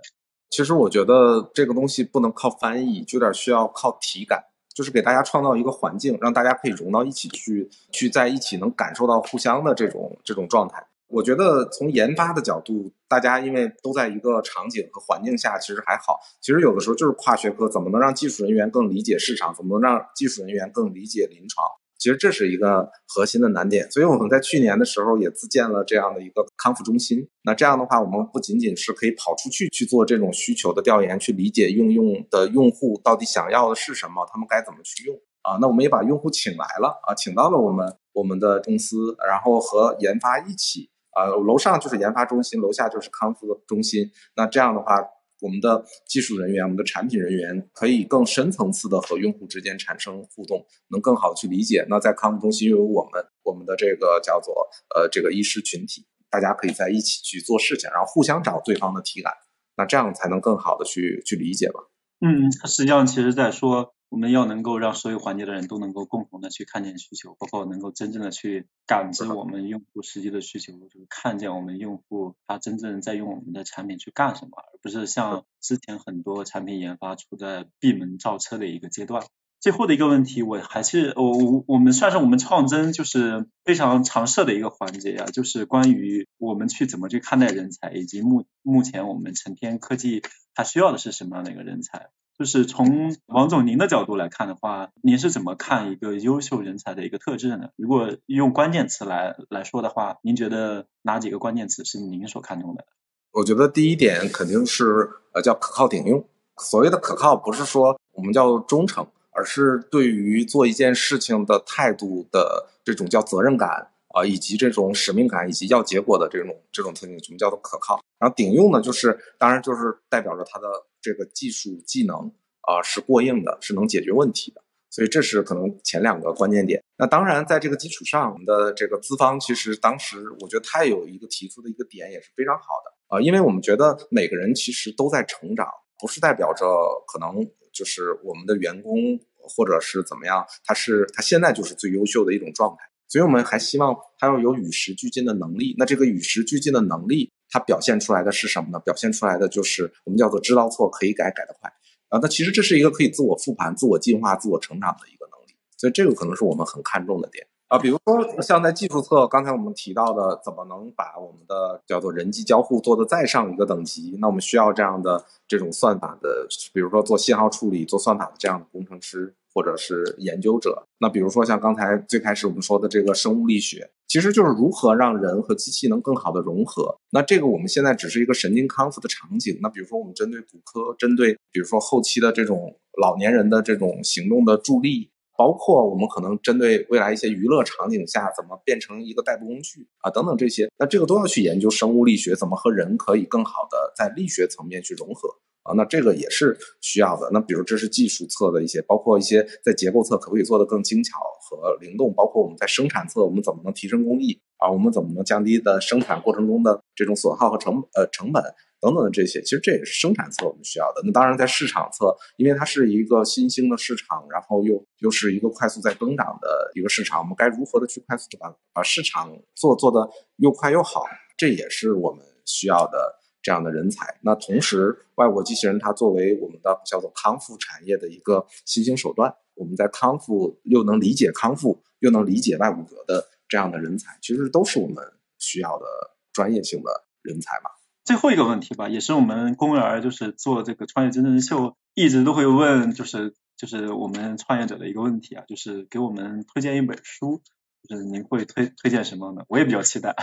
[0.50, 10.86] 其实我觉得这个东西不能靠翻译，就有点需要靠体感，就是给大家创造一个环境，让大家可以融到一起去，去在一起能感受到互相的这种这种状态。
[11.08, 16.20] 我觉得从研发的角度，大家因为都在一个场景和环境下，其实还好。
[16.42, 19.54] 其实有的时候就是跨学科，怎么能让技术人员更理解市场？
[19.54, 21.66] 怎么能让技术人员更理解临床？
[21.98, 23.90] 其实这是一个核心的难点。
[23.90, 27.28] 所以我们在去年的时候也自建了这样的一个康复中心。
[27.44, 35.58] 那这样的话，我们不仅仅是可以跑出去去做这种需求的调研，去理解应用的用户到底想要的是什么，他们该怎么去用啊？
[35.62, 40.90] 那我们也把用户请来了啊，请到了我们我们的公司，然后和研发一起。
[41.16, 44.12] 啊，楼上就是研发中心，楼下就是康复中心。
[44.36, 44.98] 那这样的话，
[45.42, 51.86] 我们的技术人员、我们的产品人员可以更深层次的和用户之间产生互动，能更好的去理解。
[51.90, 54.54] 那在康复中心又有我们，我们的这个叫做
[54.94, 59.32] 呃这个医师群体，大家可以在一起去做事情，然后互相找对方的体感，
[59.78, 61.80] 那这样才能更好的去去理解吧。
[62.20, 63.95] 嗯，实际上其实在说。
[64.10, 79.24] 我们要能够让所有环节的人都能够共同的去看见需求，包括能够真正的去感知我们用户实际的需求，就是看见我们用户他真正在用我们的产品去干什么，而不是像之前很多产品研发处在闭门造车的一个阶段。
[79.60, 90.22] 最后的一个问题，我还是我我我们算是我们创真就是非常常设的一个环节啊，就是关于我们去怎么去看待人才，以及目目前我们成天科技
[90.54, 92.10] 它需要的是什么样的一个人才。
[92.38, 97.70] 就是从王总您的角度来看的话，您是怎么看一个优秀人才的一个特质呢？
[97.78, 102.86] 如果用关键词来来说的话，您觉得哪几个关键词是您所看重的？
[103.32, 106.26] 我觉得第一点肯定是呃叫可靠顶用。
[106.58, 118.00] 所谓的可靠，不是说我们叫忠诚，而是对于做一件事情的态度的这种叫责任感啊，以及这种使命感，以及要结果的这种这种特性，什么叫做可靠？
[118.18, 120.68] 然后顶用呢，就是当然就是代表着它的。
[121.06, 122.18] 这个技术技能
[122.62, 126.84] 啊是过硬的，是能解决问题的，所以这是可能前两个关键点。
[126.98, 135.68] 那当然，在这个基础上，我们的这个资方其实当时我觉得他有一个提出的一个点也是非常好的啊，因为我们觉得每个人其实都在成长，
[136.00, 136.66] 不是代表着
[137.06, 138.96] 可能就是我们的员工
[139.38, 145.76] 或者是怎么样，他是他现在就是最优秀的一种状态，所以我们还希望他要有与时俱进的能力。
[145.78, 147.32] 那这个与时俱进的能力。
[147.48, 148.80] 它表现出来的是什么呢？
[148.80, 151.72] 表现出来的就是我们叫做知道错可以改，改得快
[152.10, 152.20] 啊。
[152.22, 157.48] 那其实这是一个可以自我复盘、自我进化、自我成长的一个能力，所以这个可能是我们很看重的点。
[157.68, 164.18] 啊，比如说像在技术侧，刚才我们提到的，怎么能把我们的叫做人机交互做得再上一个等级？
[164.20, 170.86] 那我们需要这样的这种算法的，比如说做信号处理、做算法的这样的工程师或者是研究者。
[171.00, 176.96] 那比如说像刚才最开始我们说的这个生物力学，其实就是如何让人和机器能更好的融合。
[177.12, 179.58] 那这个我们现在只是一个神经康复的场景。
[179.62, 185.10] 那比如说我们针对骨科，针对比如说后期的这种老年人的这种行动的助力。
[185.38, 195.28] 包括我们可能针对未来一些娱乐场景下怎么变成一个代步工具啊等等这些，那这个都要去研究生物力学怎么和人可以更好的在力学层面去融合
[195.66, 197.30] 啊，那这个也是需要的。
[197.34, 208.42] 那比如这是技术侧的一些，包括一些在结构侧可不可以做得更精巧和灵动，包括我们在生产侧我们怎么能提升工艺啊，我们怎么能降低的生产过程中的这种损耗和成呃成本。
[208.82, 211.02] 等等的这些，其实这也是生产侧我们需要的。
[211.04, 221.04] 那当然，在市场侧，因为它是一个新兴的市场，然后又又是一个快速在增长的一个市场，我们该如何的去快速的把把市场做做的又快又好？
[221.36, 223.16] 这也是我们需要的
[223.46, 224.18] 这样的人才。
[224.22, 235.86] 那同时，外国机器人它作为我们的叫做康复产业的一个新兴手段，我们在康复又能理解康复，又能理解外骨骼的这样的人才，其实都是我们需要的
[236.34, 237.70] 专业性的人才嘛。
[238.04, 247.44] 最后一个问题吧，也是我们公园就是做这个创业真人秀，一直都会问，就是就是我们创业者的一个问题啊，就是给我们推荐一本书，
[247.88, 249.44] 就是您会推推荐什么呢？
[249.50, 250.16] 我也比较期待。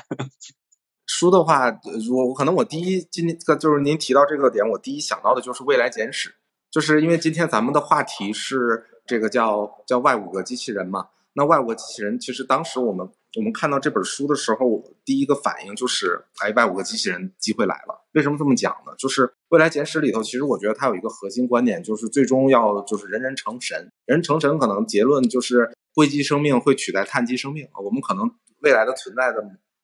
[1.23, 1.71] 书的话，
[2.11, 6.31] 我我可能我第一今天就是您提到这个点，我第一想到的就是《未来简史》，
[6.69, 13.09] 就是因为今天咱们的话题是这个叫叫外五个机器人嘛，那外五个机器人其实当时我们。
[13.35, 18.07] 我们看到这本书的时候，第一个反应就是，哎，外五个机器人机会来了。
[18.13, 18.93] 为什么这么讲呢？
[18.99, 23.91] 就是《未来简史》里头，其实我觉得它有一个核心观点，就是最终要就是人人成神。
[24.05, 27.81] 人成神，可能结论就是硅基生命会取代碳基生命啊。
[27.83, 29.43] 我们可能未来的存在的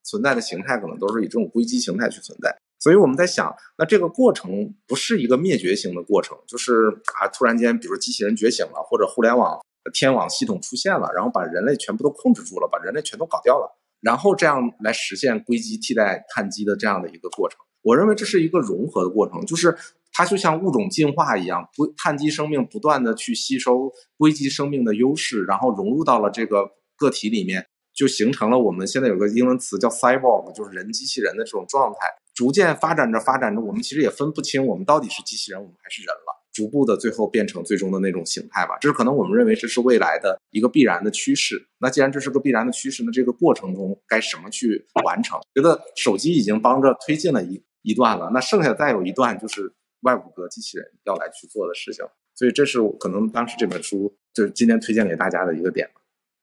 [0.09, 2.57] 存在的形态，可能都是以这种硅基形态去存在。
[2.79, 6.73] 所以我们在想，那这个过程不是一个灭绝型的过程，就是
[7.21, 9.61] 啊，突然间，比如机器人觉醒了，或者互联网。
[9.91, 17.59] 天网系统出现了，然后把人类全部都控制住了，把人类全都搞掉了，然后这样来实现硅基替代碳基的这样的一个过程。
[17.81, 19.75] 我认为这是一个融合的过程，就是
[20.13, 27.67] 它就像物种进化一样，硅碳基生命不断的去吸收硅基生命的优势，然后融入到了这个个体里面，
[27.99, 31.99] 就形成了我们现在有个英文词叫 cyborg，就是人机器人的这种状态。
[32.33, 36.39] 逐渐发展着发展着，我们其实也分不清我们到底是机器人，我们还是人了。
[36.53, 38.79] 逐步的，最后变成最终的那种形态吧。
[38.81, 41.69] 这是可能我们认为这是未来的一个必然的趋势。
[41.79, 45.41] 那既然这是个必然的趋势，那这个过程中该什么去完成？
[45.53, 49.73] 觉得手机已经帮着推进了一一段了，那剩下再有一段就是
[50.03, 52.05] 外骨骼机器人要来去做的事情。
[52.37, 55.91] 所以这是可能当时这本书就是今天推荐给大家的一个点。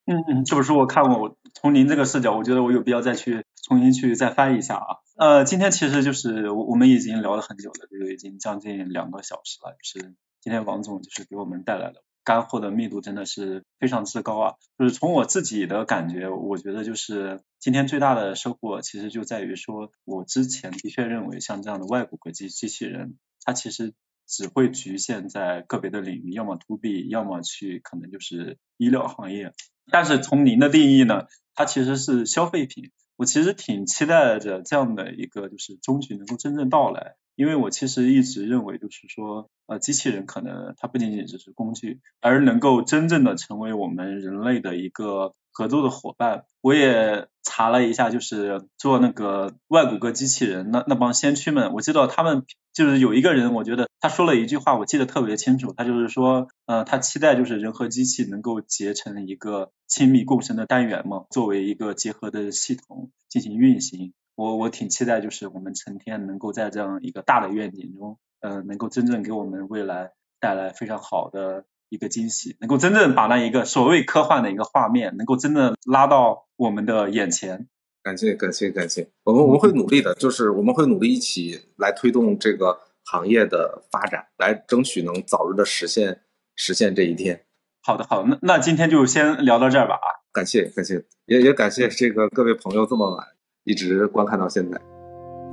[0.08, 4.97] 嗯嗯，这本书我看过，我从您这个视角，我觉得我有必要再去重新去再翻一下啊。
[5.18, 9.72] 呃，今天其实就是我我们已经聊了很久了，就已经将近两个小时了。
[9.72, 14.53] 就是今天王总就是给我们带来的干货的密度真的是非常之高啊。
[14.78, 23.95] 就是从我自己的感觉，我觉得就是今天最大的收获其实就在于说，我之前的确认为像这样的外骨骼机机器人，它其实
[24.28, 29.51] 只会局限在个别的领域，要么 to B，要么去可能就是医疗行业。
[29.92, 32.92] 但是从您的定义呢，它其实是消费品。
[33.18, 46.43] 我其实挺期待着这样的一个就是终局能够真正到来，因为我其实一直认为就是说，呃，机器人可能它不仅仅只是工具，而能够真正的成为我们人类的一个合作的伙伴。
[46.62, 52.43] 我也查了一下，就是做那个外骨骼机器人那那帮先驱们，我知道他们。
[52.76, 55.74] 就是有一个人，我觉得他说了一句话，我记得特别清楚。
[55.78, 64.12] 他就是说，呃，他期待就是人和机器能够结成一个亲密共生的单元嘛，作为一个结合的系统进行运行。
[64.36, 71.64] 我我挺期待，就是我们成天能够在这样一个大的愿景中，呃，能够真正给我们未来带来非常好的
[71.96, 77.68] 一个惊喜，能够真正把那一个所谓科幻的一个画面，能够真的拉到我们的眼前。
[78.04, 86.22] 感谢感谢感谢，我们我们会努力的，就是我们会努力一起来推动这个行业的发展，来争取能早日的实现
[86.56, 87.46] 实现这一天。
[87.82, 90.08] 好的好，那那今天就先聊到这儿吧啊！
[90.32, 93.26] 感谢感谢，也也感谢这个各位朋友这么晚
[93.64, 94.80] 一直观看到现在。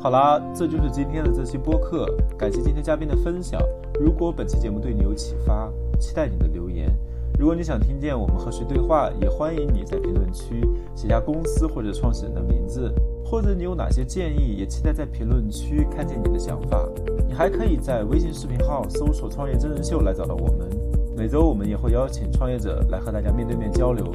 [0.01, 2.07] 好啦，这就是今天的这期播客，
[2.39, 3.61] 感谢今天嘉宾的分享。
[4.01, 6.91] 如果本期节目对你有启发，期待你的留言。
[7.39, 12.93] 如果你想听见我们和谁对话，也欢迎你在评论区写下公司或者创始人的名字，
[13.25, 16.87] 或者你有哪些建议，也期待在评论区看见你的想法。
[17.27, 20.69] 你还可以在微信视频号搜索“创业真人秀”来找到我们。
[21.17, 24.07] 每周我们也会邀请创业者来和大家面对面交流。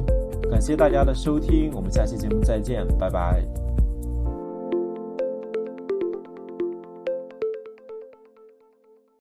[0.50, 3.67] 感谢大家的收听，我们下期节目再见，拜拜。